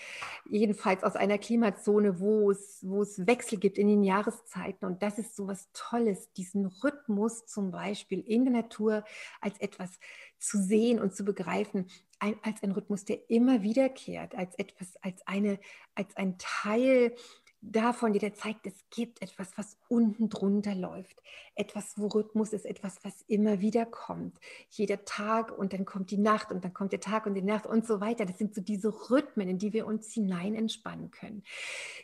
jedenfalls 0.48 1.04
aus 1.04 1.16
einer 1.16 1.38
Klimazone, 1.38 2.20
wo 2.20 2.50
es, 2.50 2.80
wo 2.82 3.02
es 3.02 3.26
Wechsel 3.26 3.58
gibt 3.58 3.78
in 3.78 3.88
den 3.88 4.04
Jahreszeiten. 4.04 4.86
Und 4.86 5.02
das 5.02 5.18
ist 5.18 5.36
so 5.36 5.46
was 5.46 5.70
Tolles, 5.72 6.32
diesen 6.34 6.66
Rhythmus 6.66 7.46
zum 7.46 7.70
Beispiel 7.70 8.20
in 8.20 8.44
der 8.44 8.52
Natur 8.52 9.04
als 9.40 9.58
etwas 9.60 9.98
zu 10.38 10.58
sehen 10.58 11.00
und 11.00 11.14
zu 11.14 11.24
begreifen, 11.24 11.86
ein, 12.18 12.36
als 12.42 12.62
ein 12.62 12.72
Rhythmus, 12.72 13.04
der 13.04 13.30
immer 13.30 13.62
wiederkehrt, 13.62 14.34
als 14.34 14.54
etwas, 14.56 14.96
als 15.02 15.26
eine, 15.26 15.58
als 15.94 16.16
ein 16.16 16.36
Teil 16.38 17.14
davon, 17.62 18.12
die 18.12 18.18
dir 18.18 18.34
zeigt, 18.34 18.66
es 18.66 18.74
gibt 18.90 19.22
etwas, 19.22 19.56
was 19.56 19.78
unten 19.88 20.28
drunter 20.28 20.74
läuft. 20.74 21.22
Etwas, 21.54 21.96
wo 21.96 22.08
Rhythmus 22.08 22.52
ist, 22.52 22.66
etwas, 22.66 22.98
was 23.04 23.22
immer 23.28 23.60
wieder 23.60 23.86
kommt. 23.86 24.38
Jeder 24.70 25.04
Tag 25.04 25.56
und 25.56 25.72
dann 25.72 25.84
kommt 25.84 26.10
die 26.10 26.18
Nacht 26.18 26.50
und 26.50 26.64
dann 26.64 26.74
kommt 26.74 26.92
der 26.92 27.00
Tag 27.00 27.24
und 27.24 27.34
die 27.34 27.42
Nacht 27.42 27.66
und 27.66 27.86
so 27.86 28.00
weiter. 28.00 28.26
Das 28.26 28.38
sind 28.38 28.54
so 28.54 28.60
diese 28.60 28.88
Rhythmen, 29.10 29.48
in 29.48 29.58
die 29.58 29.72
wir 29.72 29.86
uns 29.86 30.12
hinein 30.12 30.54
entspannen 30.54 31.10
können. 31.12 31.44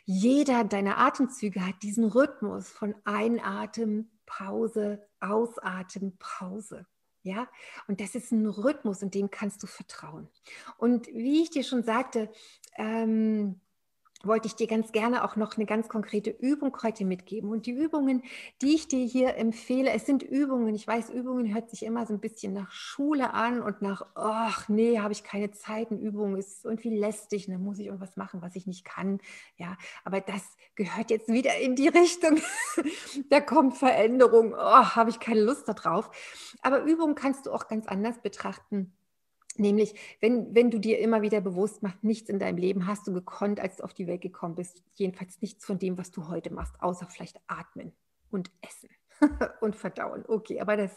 Jeder 0.05 0.63
deiner 0.63 0.97
Atemzüge 0.97 1.65
hat 1.65 1.83
diesen 1.83 2.05
Rhythmus 2.05 2.69
von 2.69 2.95
Einatmen, 3.03 4.09
Pause, 4.25 5.05
Ausatmen, 5.19 6.17
Pause. 6.19 6.85
Ja, 7.21 7.49
und 7.89 7.99
das 7.99 8.15
ist 8.15 8.31
ein 8.31 8.47
Rhythmus 8.47 9.03
und 9.03 9.13
dem 9.13 9.29
kannst 9.29 9.61
du 9.61 9.67
vertrauen. 9.67 10.29
Und 10.77 11.07
wie 11.07 11.43
ich 11.43 11.49
dir 11.49 11.63
schon 11.63 11.83
sagte, 11.83 12.31
ähm, 12.77 13.59
wollte 14.23 14.47
ich 14.47 14.55
dir 14.55 14.67
ganz 14.67 14.91
gerne 14.91 15.23
auch 15.23 15.35
noch 15.35 15.55
eine 15.55 15.65
ganz 15.65 15.87
konkrete 15.87 16.29
Übung 16.29 16.75
heute 16.83 17.05
mitgeben. 17.05 17.49
Und 17.49 17.65
die 17.65 17.71
Übungen, 17.71 18.23
die 18.61 18.75
ich 18.75 18.87
dir 18.87 19.05
hier 19.05 19.35
empfehle, 19.35 19.91
es 19.91 20.05
sind 20.05 20.23
Übungen. 20.23 20.75
Ich 20.75 20.87
weiß, 20.87 21.09
Übungen 21.09 21.53
hört 21.53 21.69
sich 21.69 21.83
immer 21.83 22.05
so 22.05 22.13
ein 22.13 22.19
bisschen 22.19 22.53
nach 22.53 22.71
Schule 22.71 23.33
an 23.33 23.61
und 23.61 23.81
nach, 23.81 24.05
ach 24.15 24.67
nee, 24.69 24.99
habe 24.99 25.13
ich 25.13 25.23
keine 25.23 25.51
Zeit. 25.51 25.91
Eine 25.91 26.01
Übung 26.01 26.35
ist 26.35 26.65
irgendwie 26.65 26.95
lästig 26.95 27.47
dann 27.47 27.63
muss 27.63 27.79
ich 27.79 27.87
irgendwas 27.87 28.17
machen, 28.17 28.41
was 28.41 28.55
ich 28.55 28.67
nicht 28.67 28.85
kann. 28.85 29.19
Ja, 29.57 29.77
aber 30.03 30.21
das 30.21 30.57
gehört 30.75 31.09
jetzt 31.09 31.29
wieder 31.29 31.57
in 31.57 31.75
die 31.75 31.87
Richtung. 31.99 32.39
da 33.29 33.39
kommt 33.41 33.77
Veränderung. 33.77 34.53
Oh, 34.53 34.57
habe 34.57 35.09
ich 35.09 35.19
keine 35.19 35.41
Lust 35.41 35.67
darauf. 35.67 36.11
Aber 36.61 36.83
Übungen 36.83 37.15
kannst 37.15 37.45
du 37.45 37.51
auch 37.51 37.67
ganz 37.67 37.87
anders 37.87 38.19
betrachten 38.21 38.93
Nämlich, 39.57 39.93
wenn, 40.21 40.53
wenn 40.55 40.71
du 40.71 40.79
dir 40.79 40.99
immer 40.99 41.21
wieder 41.21 41.41
bewusst 41.41 41.83
machst, 41.83 42.03
nichts 42.03 42.29
in 42.29 42.39
deinem 42.39 42.57
Leben 42.57 42.87
hast 42.87 43.07
du 43.07 43.13
gekonnt, 43.13 43.59
als 43.59 43.77
du 43.77 43.83
auf 43.83 43.93
die 43.93 44.07
Welt 44.07 44.21
gekommen 44.21 44.55
bist. 44.55 44.83
Jedenfalls 44.93 45.41
nichts 45.41 45.65
von 45.65 45.79
dem, 45.79 45.97
was 45.97 46.11
du 46.11 46.27
heute 46.27 46.53
machst, 46.53 46.75
außer 46.79 47.07
vielleicht 47.07 47.39
atmen 47.47 47.91
und 48.31 48.51
essen 48.61 48.89
und 49.61 49.75
verdauen. 49.75 50.23
Okay, 50.27 50.61
aber 50.61 50.77
das 50.77 50.91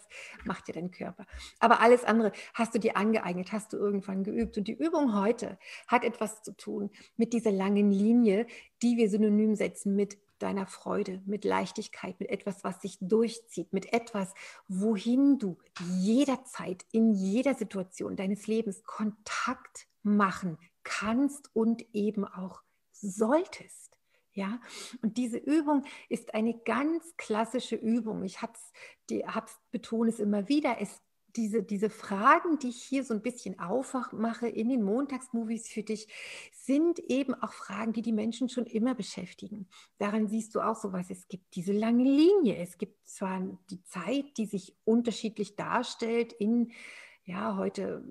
macht 0.45 0.69
ja 0.69 0.75
dein 0.75 0.91
Körper. 0.91 1.27
Aber 1.59 1.81
alles 1.81 2.05
andere 2.05 2.33
hast 2.55 2.75
du 2.75 2.79
dir 2.79 2.97
angeeignet, 2.97 3.53
hast 3.53 3.73
du 3.73 3.79
irgendwann 3.79 4.25
geübt. 4.25 4.57
Und 4.59 4.69
die 4.69 4.75
Übung 4.79 5.19
heute 5.19 5.59
hat 5.89 6.05
etwas 6.05 6.43
zu 6.43 6.57
tun 6.57 6.91
mit 7.17 7.33
dieser 7.33 7.53
langen 7.53 7.91
Linie, 7.91 8.47
die 8.83 8.97
wir 8.97 9.09
synonym 9.09 9.55
setzen 9.55 9.97
mit 9.97 10.19
deiner 10.43 10.67
Freude, 10.67 11.23
mit 11.25 11.45
Leichtigkeit, 11.45 12.19
mit 12.21 12.29
etwas, 12.31 12.65
was 12.65 12.81
sich 12.83 12.99
durchzieht, 13.01 13.73
mit 13.73 13.93
etwas, 13.93 14.35
wohin 14.69 15.39
du 15.39 15.59
jederzeit, 15.99 16.85
in 16.93 17.13
jeder 17.13 17.55
Situation 17.55 18.17
deines 18.17 18.47
Lebens 18.47 18.83
Kontakt 18.85 19.87
machen 20.03 20.59
kannst 20.83 21.55
und 21.55 21.85
eben 21.95 22.25
auch 22.25 22.63
solltest. 22.93 23.97
Ja, 24.35 24.61
und 25.03 25.19
diese 25.19 25.37
Übung 25.37 25.85
ist 26.09 26.33
eine 26.33 26.59
ganz 26.59 27.17
klassische 27.19 27.77
Übung. 27.77 28.25
Ich 28.25 28.41
habe 28.41 28.55
es, 28.55 29.61
betone 29.71 30.09
es 30.09 30.21
immer 30.21 30.49
wieder. 30.49 30.81
Es 30.81 31.03
diese, 31.37 31.63
diese 31.63 31.91
Fragen, 31.91 32.59
die 32.59 32.69
ich 32.69 32.83
hier 32.83 33.05
so 33.05 33.15
ein 33.15 33.23
bisschen 33.23 33.59
aufmache 33.59 34.49
in 34.49 34.69
den 34.69 34.83
Montagsmovies 34.83 35.69
für 35.69 35.83
dich, 35.83 36.09
sind 36.53 36.99
eben 36.99 37.35
auch 37.35 37.53
Fragen, 37.53 37.93
die 37.93 38.03
die 38.03 38.13
Menschen 38.13 38.49
schon 38.49 38.67
immer 38.67 38.95
beschäftigen. 38.95 39.69
Daran 39.99 40.29
siehst 40.29 40.55
du 40.55 40.61
auch 40.61 40.77
sowas. 40.77 41.07
Es 41.11 41.29
gibt 41.29 41.55
diese 41.55 41.73
lange 41.73 42.05
Linie. 42.05 42.57
Es 42.57 42.79
gibt 42.79 43.09
zwar 43.09 43.41
die 43.71 43.83
Zeit, 43.85 44.37
die 44.37 44.47
sich 44.47 44.77
unterschiedlich 44.85 45.57
darstellt 45.57 46.33
in, 46.33 46.73
ja, 47.25 47.57
heute 47.57 48.05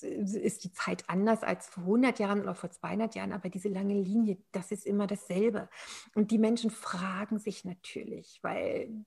ist 0.00 0.64
die 0.64 0.72
Zeit 0.72 1.04
anders 1.08 1.42
als 1.42 1.68
vor 1.68 1.82
100 1.82 2.18
Jahren 2.18 2.40
oder 2.40 2.54
vor 2.54 2.70
200 2.70 3.14
Jahren, 3.14 3.32
aber 3.32 3.50
diese 3.50 3.68
lange 3.68 3.94
Linie, 3.94 4.38
das 4.52 4.72
ist 4.72 4.86
immer 4.86 5.06
dasselbe. 5.06 5.68
Und 6.14 6.30
die 6.30 6.38
Menschen 6.38 6.70
fragen 6.70 7.38
sich 7.38 7.64
natürlich, 7.64 8.38
weil 8.42 9.04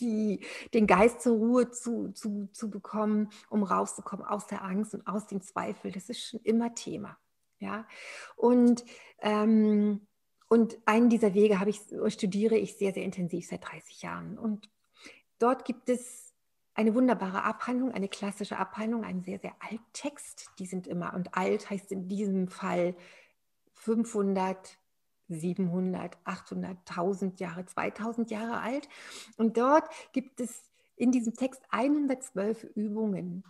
die, 0.00 0.40
den 0.72 0.86
Geist 0.86 1.20
zur 1.20 1.36
Ruhe 1.36 1.70
zu, 1.70 2.12
zu, 2.12 2.48
zu 2.52 2.70
bekommen, 2.70 3.30
um 3.50 3.62
rauszukommen 3.62 4.26
aus 4.26 4.46
der 4.46 4.62
Angst 4.64 4.94
und 4.94 5.06
aus 5.06 5.26
dem 5.26 5.42
Zweifel, 5.42 5.92
das 5.92 6.08
ist 6.08 6.28
schon 6.28 6.40
immer 6.40 6.74
Thema. 6.74 7.16
Ja? 7.58 7.86
Und, 8.36 8.84
ähm, 9.20 10.06
und 10.48 10.78
einen 10.84 11.08
dieser 11.08 11.34
Wege 11.34 11.60
habe 11.60 11.70
ich, 11.70 11.80
studiere 12.08 12.56
ich 12.56 12.76
sehr, 12.76 12.92
sehr 12.92 13.02
intensiv 13.04 13.46
seit 13.48 13.64
30 13.64 14.02
Jahren. 14.02 14.38
Und 14.38 14.68
dort 15.38 15.64
gibt 15.64 15.88
es 15.88 16.32
eine 16.74 16.94
wunderbare 16.94 17.44
Abhandlung, 17.44 17.92
eine 17.92 18.08
klassische 18.08 18.58
Abhandlung, 18.58 19.04
einen 19.04 19.22
sehr, 19.22 19.38
sehr 19.38 19.54
alt 19.60 19.80
Text. 19.92 20.50
Die 20.58 20.66
sind 20.66 20.86
immer, 20.86 21.14
und 21.14 21.36
alt 21.36 21.70
heißt 21.70 21.92
in 21.92 22.08
diesem 22.08 22.48
Fall 22.48 22.96
500, 23.74 24.78
700, 25.28 26.16
800, 26.24 26.78
1000 26.88 27.40
Jahre, 27.40 27.64
2000 27.64 28.30
Jahre 28.30 28.60
alt. 28.60 28.88
Und 29.36 29.56
dort 29.56 29.88
gibt 30.12 30.40
es 30.40 30.70
in 30.96 31.12
diesem 31.12 31.34
Text 31.34 31.62
112 31.70 32.64
Übungen, 32.74 33.44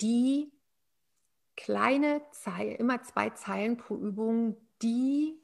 die 0.00 0.52
kleine 1.56 2.22
Zeilen, 2.32 2.76
immer 2.76 3.02
zwei 3.02 3.30
Zeilen 3.30 3.76
pro 3.76 3.96
Übung, 3.96 4.56
die 4.82 5.38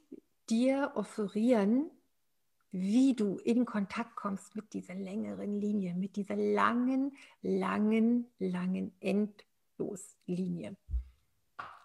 dir 0.49 0.93
offerieren, 0.95 1.91
wie 2.71 3.15
du 3.15 3.37
in 3.37 3.65
Kontakt 3.65 4.15
kommst 4.15 4.55
mit 4.55 4.73
dieser 4.73 4.95
längeren 4.95 5.59
Linie, 5.59 5.93
mit 5.93 6.15
dieser 6.15 6.35
langen, 6.35 7.15
langen, 7.41 8.27
langen 8.39 8.93
Endloslinie. 8.99 10.75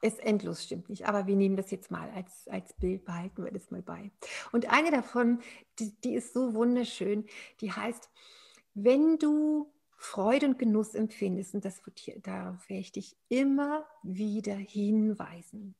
Ist 0.02 0.18
endlos 0.18 0.64
stimmt 0.64 0.88
nicht, 0.88 1.06
aber 1.06 1.28
wir 1.28 1.36
nehmen 1.36 1.56
das 1.56 1.70
jetzt 1.70 1.92
mal 1.92 2.10
als, 2.10 2.48
als 2.48 2.72
Bild, 2.72 3.04
behalten 3.04 3.44
wir 3.44 3.52
das 3.52 3.70
mal 3.70 3.82
bei. 3.82 4.10
Und 4.50 4.68
eine 4.68 4.90
davon, 4.90 5.40
die, 5.78 5.92
die 6.00 6.14
ist 6.14 6.34
so 6.34 6.54
wunderschön, 6.54 7.24
die 7.60 7.70
heißt, 7.70 8.10
wenn 8.74 9.18
du 9.18 9.72
Freude 9.96 10.46
und 10.46 10.58
Genuss 10.58 10.94
empfindest, 10.94 11.54
und 11.54 11.64
das 11.64 11.80
darauf 12.22 12.68
werde 12.68 12.80
ich 12.80 12.90
dich 12.90 13.16
immer 13.28 13.86
wieder 14.02 14.54
hinweisen. 14.54 15.76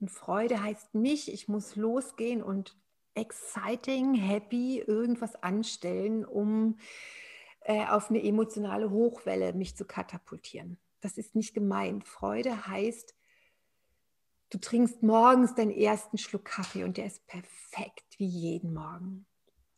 Und 0.00 0.10
Freude 0.10 0.62
heißt 0.62 0.94
nicht, 0.94 1.28
ich 1.28 1.48
muss 1.48 1.76
losgehen 1.76 2.42
und 2.42 2.76
exciting, 3.14 4.14
happy 4.14 4.80
irgendwas 4.80 5.34
anstellen, 5.42 6.26
um 6.26 6.78
äh, 7.62 7.86
auf 7.86 8.10
eine 8.10 8.22
emotionale 8.22 8.90
Hochwelle 8.90 9.54
mich 9.54 9.76
zu 9.76 9.86
katapultieren. 9.86 10.78
Das 11.00 11.18
ist 11.18 11.34
nicht 11.34 11.54
gemeint. 11.54 12.06
Freude 12.06 12.66
heißt, 12.66 13.14
du 14.50 14.58
trinkst 14.58 15.02
morgens 15.02 15.54
deinen 15.54 15.70
ersten 15.70 16.18
Schluck 16.18 16.44
Kaffee 16.44 16.84
und 16.84 16.96
der 16.96 17.06
ist 17.06 17.26
perfekt 17.26 18.18
wie 18.18 18.26
jeden 18.26 18.74
Morgen. 18.74 19.26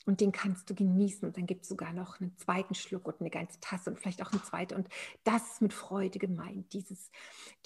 Und 0.07 0.21
den 0.23 0.33
kannst 0.33 0.71
du 0.71 0.75
genießen. 0.75 1.29
Und 1.29 1.37
dann 1.37 1.47
gibt 1.47 1.63
es 1.63 1.69
sogar 1.69 1.93
noch 1.93 2.21
einen 2.21 2.37
zweiten 2.39 2.75
Schluck 2.75 3.07
und 3.07 3.21
eine 3.21 3.31
ganze 3.31 3.61
Tasse 3.61 3.91
und 3.91 3.99
vielleicht 3.99 4.23
auch 4.23 4.33
eine 4.33 4.43
zweite. 4.43 4.75
Und 4.75 4.89
das 5.25 5.53
ist 5.53 5.63
mit 5.63 5.75
Freude 5.75 6.19
gemeint. 6.19 6.73
Dieses, 6.73 7.11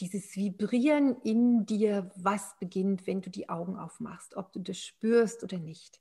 dieses 0.00 0.34
Vibrieren 0.34 1.16
in 1.22 1.64
dir, 1.64 2.10
was 2.16 2.56
beginnt, 2.58 3.06
wenn 3.06 3.22
du 3.22 3.30
die 3.30 3.48
Augen 3.48 3.76
aufmachst, 3.76 4.34
ob 4.36 4.52
du 4.52 4.58
das 4.58 4.78
spürst 4.78 5.44
oder 5.44 5.58
nicht. 5.58 6.00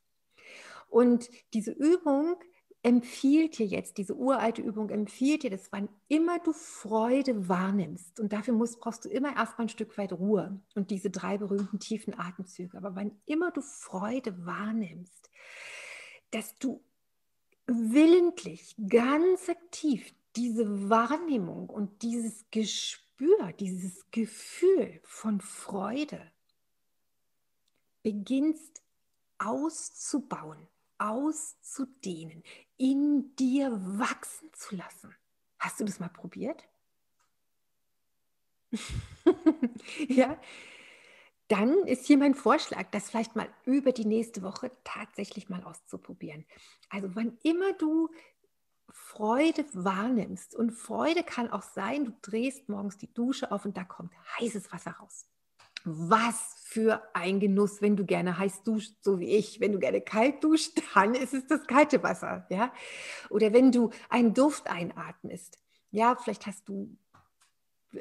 Und 0.89 1.29
diese 1.53 1.72
Übung 1.72 2.36
empfiehlt 2.84 3.58
dir 3.58 3.66
jetzt, 3.66 3.98
diese 3.98 4.16
uralte 4.16 4.62
Übung 4.62 4.90
empfiehlt 4.90 5.44
dir, 5.44 5.50
dass 5.50 5.72
wann 5.72 5.88
immer 6.10 6.40
du 6.40 6.52
Freude 6.52 7.48
wahrnimmst, 7.48 8.20
und 8.20 8.34
dafür 8.34 8.54
musst, 8.54 8.80
brauchst 8.82 9.06
du 9.06 9.10
immer 9.10 9.36
erstmal 9.36 9.66
ein 9.66 9.70
Stück 9.70 9.98
weit 9.98 10.12
Ruhe 10.12 10.60
und 10.75 10.92
diese 10.92 11.10
drei 11.10 11.38
berühmten 11.38 11.80
tiefen 11.80 12.18
Atemzüge, 12.20 12.78
aber 12.78 12.96
wann 12.96 13.12
immer 13.25 13.52
du 13.52 13.62
Freude 13.62 14.46
wahrnimmst, 14.46 15.32
dass 16.31 16.57
du 16.60 16.84
willentlich, 17.66 18.75
ganz 18.90 19.48
aktiv 19.48 20.14
diese 20.36 20.90
Wahrnehmung 20.90 21.70
und 21.70 22.01
dieses 22.01 22.46
Gespür, 22.51 23.53
dieses 23.60 24.03
Gefühl 24.12 25.00
von 25.03 25.40
Freude 25.40 26.20
beginnst 28.01 28.81
auszubauen, 29.38 30.68
auszudehnen, 31.03 32.44
in 32.77 33.35
dir 33.35 33.72
wachsen 33.72 34.50
zu 34.53 34.75
lassen. 34.75 35.13
Hast 35.59 35.79
du 35.79 35.85
das 35.85 36.00
mal 36.00 36.09
probiert? 36.09 36.63
ja, 40.07 40.37
dann 41.50 41.85
ist 41.85 42.05
hier 42.07 42.18
mein 42.18 42.35
Vorschlag, 42.35 42.89
das 42.92 43.09
vielleicht 43.09 43.35
mal 43.35 43.50
über 43.66 43.92
die 43.92 44.05
nächste 44.05 44.42
Woche 44.42 44.72
tatsächlich 44.83 45.50
mal 45.50 45.63
auszuprobieren. 45.63 46.46
Also 46.89 47.16
wann 47.16 47.37
immer 47.44 47.74
du 47.74 48.09
Freude 48.89 49.66
wahrnimmst 49.74 50.55
und 50.55 50.72
Freude 50.72 51.24
kann 51.24 51.51
auch 51.51 51.63
sein, 51.63 52.05
du 52.05 52.13
drehst 52.22 52.70
morgens 52.70 52.98
die 52.98 53.13
Dusche 53.13 53.51
auf 53.51 53.66
und 53.66 53.75
da 53.75 53.83
kommt 53.83 54.13
heißes 54.39 54.72
Wasser 54.72 54.92
raus. 54.92 55.27
Was 55.83 56.55
für 56.65 57.03
ein 57.13 57.39
Genuss, 57.39 57.81
wenn 57.81 57.96
du 57.96 58.05
gerne 58.05 58.37
heiß 58.37 58.63
duscht, 58.63 58.96
so 59.01 59.19
wie 59.19 59.35
ich. 59.35 59.59
Wenn 59.59 59.74
du 59.74 59.79
gerne 59.79 60.01
kalt 60.01 60.43
duscht, 60.43 60.81
dann 60.93 61.13
ist 61.13 61.33
es 61.33 61.46
das 61.48 61.67
kalte 61.67 62.01
Wasser, 62.01 62.48
ja? 62.50 62.74
Oder 63.29 63.53
wenn 63.53 63.72
du 63.72 63.91
einen 64.09 64.33
Duft 64.33 64.67
einatmest. 64.67 65.59
Ja, 65.91 66.15
vielleicht 66.15 66.48
hast 66.48 66.67
du 66.67 66.98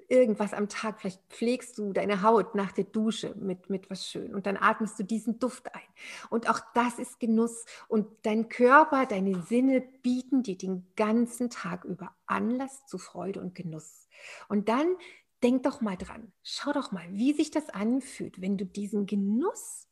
irgendwas 0.09 0.55
am 0.55 0.69
Tag, 0.69 1.01
vielleicht 1.01 1.21
pflegst 1.29 1.77
du 1.79 1.93
deine 1.93 2.23
Haut 2.23 2.55
nach 2.55 2.73
der 2.73 2.85
Dusche 2.85 3.35
mit, 3.37 3.69
mit 3.69 3.91
was 3.91 4.07
schön 4.07 4.35
und 4.35 4.47
dann 4.47 4.57
atmest 4.57 4.99
du 4.99 5.05
diesen 5.05 5.39
Duft 5.39 5.75
ein. 5.75 5.83
Und 6.31 6.49
auch 6.49 6.61
das 6.75 6.99
ist 6.99 7.21
Genuss 7.21 7.65
und 7.89 8.07
dein 8.23 8.49
Körper, 8.49 9.07
deine 9.07 9.43
Sinne 9.43 9.81
bieten 9.81 10.43
dir 10.43 10.57
den 10.57 10.87
ganzen 10.97 11.51
Tag 11.51 11.85
über 11.85 12.15
Anlass 12.27 12.87
zu 12.87 12.99
Freude 12.99 13.41
und 13.41 13.55
Genuss. 13.55 14.09
Und 14.49 14.69
dann 14.69 14.97
denk 15.43 15.63
doch 15.65 15.81
mal 15.81 15.97
dran, 15.97 16.33
schau 16.43 16.73
doch 16.73 16.93
mal, 16.93 17.07
wie 17.11 17.33
sich 17.33 17.51
das 17.51 17.69
anfühlt, 17.71 18.41
wenn 18.41 18.57
du 18.57 18.65
diesen 18.65 19.07
Genuss 19.07 19.89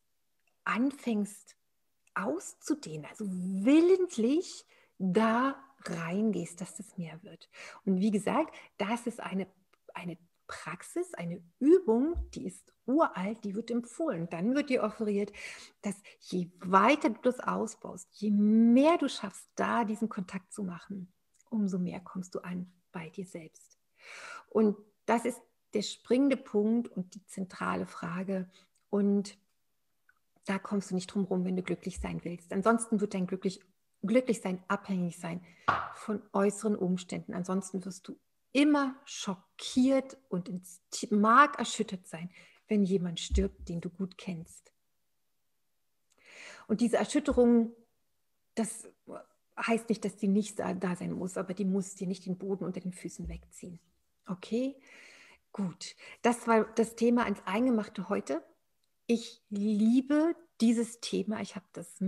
anfängst 0.64 1.56
auszudehnen, 2.14 3.06
also 3.06 3.24
willentlich 3.28 4.66
da 4.98 5.62
reingehst, 5.84 6.60
dass 6.60 6.76
das 6.76 6.98
mehr 6.98 7.22
wird. 7.22 7.48
Und 7.84 8.00
wie 8.00 8.10
gesagt, 8.10 8.54
das 8.76 9.06
ist 9.06 9.20
eine 9.20 9.46
eine 9.94 10.18
Praxis, 10.46 11.14
eine 11.14 11.40
Übung, 11.60 12.28
die 12.34 12.46
ist 12.46 12.72
uralt, 12.86 13.44
die 13.44 13.54
wird 13.54 13.70
empfohlen. 13.70 14.28
Dann 14.30 14.54
wird 14.54 14.68
dir 14.68 14.82
offeriert, 14.82 15.32
dass 15.82 15.94
je 16.18 16.50
weiter 16.58 17.10
du 17.10 17.20
das 17.22 17.38
ausbaust, 17.38 18.08
je 18.14 18.30
mehr 18.30 18.98
du 18.98 19.08
schaffst, 19.08 19.48
da 19.54 19.84
diesen 19.84 20.08
Kontakt 20.08 20.52
zu 20.52 20.64
machen, 20.64 21.12
umso 21.50 21.78
mehr 21.78 22.00
kommst 22.00 22.34
du 22.34 22.40
an 22.40 22.72
bei 22.90 23.10
dir 23.10 23.26
selbst. 23.26 23.78
Und 24.48 24.76
das 25.06 25.24
ist 25.24 25.40
der 25.74 25.82
springende 25.82 26.36
Punkt 26.36 26.88
und 26.88 27.14
die 27.14 27.24
zentrale 27.26 27.86
Frage. 27.86 28.50
Und 28.88 29.38
da 30.46 30.58
kommst 30.58 30.90
du 30.90 30.94
nicht 30.94 31.06
drum 31.06 31.24
rum, 31.24 31.44
wenn 31.44 31.56
du 31.56 31.62
glücklich 31.62 32.00
sein 32.00 32.24
willst. 32.24 32.52
Ansonsten 32.52 33.00
wird 33.00 33.14
dein 33.14 33.26
glücklich, 33.26 33.60
Glücklichsein 34.02 34.62
abhängig 34.68 35.18
sein 35.18 35.44
von 35.94 36.22
äußeren 36.32 36.76
Umständen. 36.76 37.34
Ansonsten 37.34 37.84
wirst 37.84 38.08
du 38.08 38.18
immer 38.52 38.96
schockiert 39.04 40.16
und 40.28 40.48
ins 40.48 40.82
Mark 41.10 41.58
erschüttert 41.58 42.06
sein, 42.06 42.30
wenn 42.68 42.82
jemand 42.82 43.20
stirbt, 43.20 43.68
den 43.68 43.80
du 43.80 43.90
gut 43.90 44.18
kennst. 44.18 44.72
Und 46.66 46.80
diese 46.80 46.96
Erschütterung, 46.96 47.72
das 48.54 48.88
heißt 49.56 49.88
nicht, 49.88 50.04
dass 50.04 50.16
die 50.16 50.28
nicht 50.28 50.58
da 50.60 50.96
sein 50.96 51.12
muss, 51.12 51.36
aber 51.36 51.54
die 51.54 51.64
muss 51.64 51.94
dir 51.94 52.06
nicht 52.06 52.26
den 52.26 52.38
Boden 52.38 52.64
unter 52.64 52.80
den 52.80 52.92
Füßen 52.92 53.28
wegziehen. 53.28 53.80
Okay? 54.30 54.76
Gut. 55.52 55.96
Das 56.22 56.46
war 56.46 56.64
das 56.74 56.96
Thema 56.96 57.24
ans 57.24 57.42
Eingemachte 57.44 58.08
heute. 58.08 58.42
Ich 59.06 59.42
liebe 59.50 60.36
dieses 60.60 61.00
Thema. 61.00 61.40
Ich 61.40 61.56
habe 61.56 61.66
das 61.72 62.02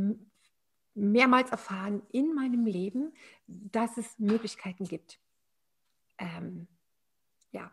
mehrmals 0.95 1.51
erfahren 1.51 2.03
in 2.13 2.35
meinem 2.35 2.67
Leben, 2.67 3.13
dass 3.47 3.97
es 3.97 4.19
Möglichkeiten 4.19 4.85
gibt 4.85 5.19
ähm, 6.23 6.69
ja, 7.51 7.71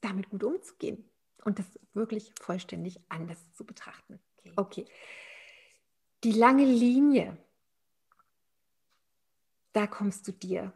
damit 0.00 0.28
gut 0.30 0.44
umzugehen 0.44 1.08
und 1.44 1.58
das 1.58 1.66
wirklich 1.94 2.32
vollständig 2.40 3.00
anders 3.08 3.38
zu 3.52 3.64
betrachten. 3.64 4.18
Okay. 4.38 4.52
okay. 4.56 4.84
Die 6.24 6.32
lange 6.32 6.64
Linie, 6.64 7.36
da 9.72 9.86
kommst 9.86 10.26
du 10.26 10.32
dir, 10.32 10.72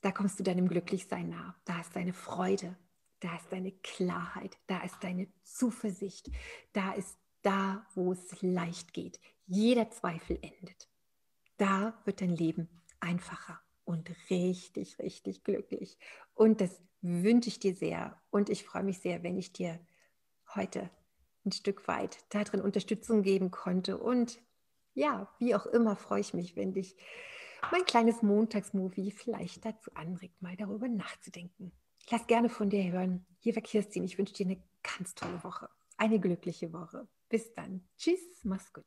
da 0.00 0.12
kommst 0.12 0.38
du 0.38 0.44
deinem 0.44 0.68
Glücklichsein 0.68 1.30
nah, 1.30 1.54
da 1.64 1.80
ist 1.80 1.94
deine 1.94 2.12
Freude, 2.12 2.76
da 3.20 3.34
ist 3.36 3.50
deine 3.50 3.72
Klarheit, 3.72 4.56
da 4.66 4.82
ist 4.82 4.96
deine 5.02 5.28
Zuversicht, 5.42 6.30
da 6.72 6.92
ist 6.92 7.18
da, 7.42 7.86
wo 7.94 8.12
es 8.12 8.42
leicht 8.42 8.92
geht. 8.92 9.20
Jeder 9.46 9.90
Zweifel 9.90 10.38
endet. 10.42 10.88
Da 11.56 12.00
wird 12.04 12.20
dein 12.20 12.36
Leben 12.36 12.68
einfacher 13.00 13.60
und 13.84 14.10
richtig, 14.30 14.98
richtig 14.98 15.44
glücklich. 15.44 15.98
Und 16.34 16.60
das 16.60 16.80
wünsche 17.00 17.48
ich 17.48 17.58
dir 17.58 17.74
sehr. 17.74 18.20
Und 18.30 18.50
ich 18.50 18.64
freue 18.64 18.84
mich 18.84 18.98
sehr, 18.98 19.22
wenn 19.22 19.38
ich 19.38 19.52
dir 19.52 19.80
heute 20.54 20.90
ein 21.44 21.52
Stück 21.52 21.88
weit 21.88 22.24
darin 22.28 22.60
Unterstützung 22.60 23.22
geben 23.22 23.50
konnte. 23.50 23.98
Und 23.98 24.40
ja, 24.94 25.32
wie 25.38 25.54
auch 25.54 25.66
immer, 25.66 25.96
freue 25.96 26.20
ich 26.20 26.34
mich, 26.34 26.56
wenn 26.56 26.72
dich 26.72 26.96
mein 27.72 27.84
kleines 27.84 28.22
Montagsmovie 28.22 29.10
vielleicht 29.10 29.64
dazu 29.64 29.90
anregt, 29.94 30.40
mal 30.40 30.56
darüber 30.56 30.88
nachzudenken. 30.88 31.72
Lass 32.10 32.26
gerne 32.26 32.48
von 32.48 32.70
dir 32.70 32.90
hören. 32.90 33.26
Hier 33.40 33.54
war 33.54 33.62
Kirstin. 33.62 34.04
Ich 34.04 34.16
wünsche 34.16 34.32
dir 34.32 34.46
eine 34.46 34.62
ganz 34.82 35.14
tolle 35.14 35.42
Woche. 35.44 35.68
Eine 35.98 36.18
glückliche 36.18 36.72
Woche. 36.72 37.06
Bis 37.28 37.52
dann. 37.54 37.86
Tschüss. 37.98 38.20
Mach's 38.44 38.72
gut. 38.72 38.86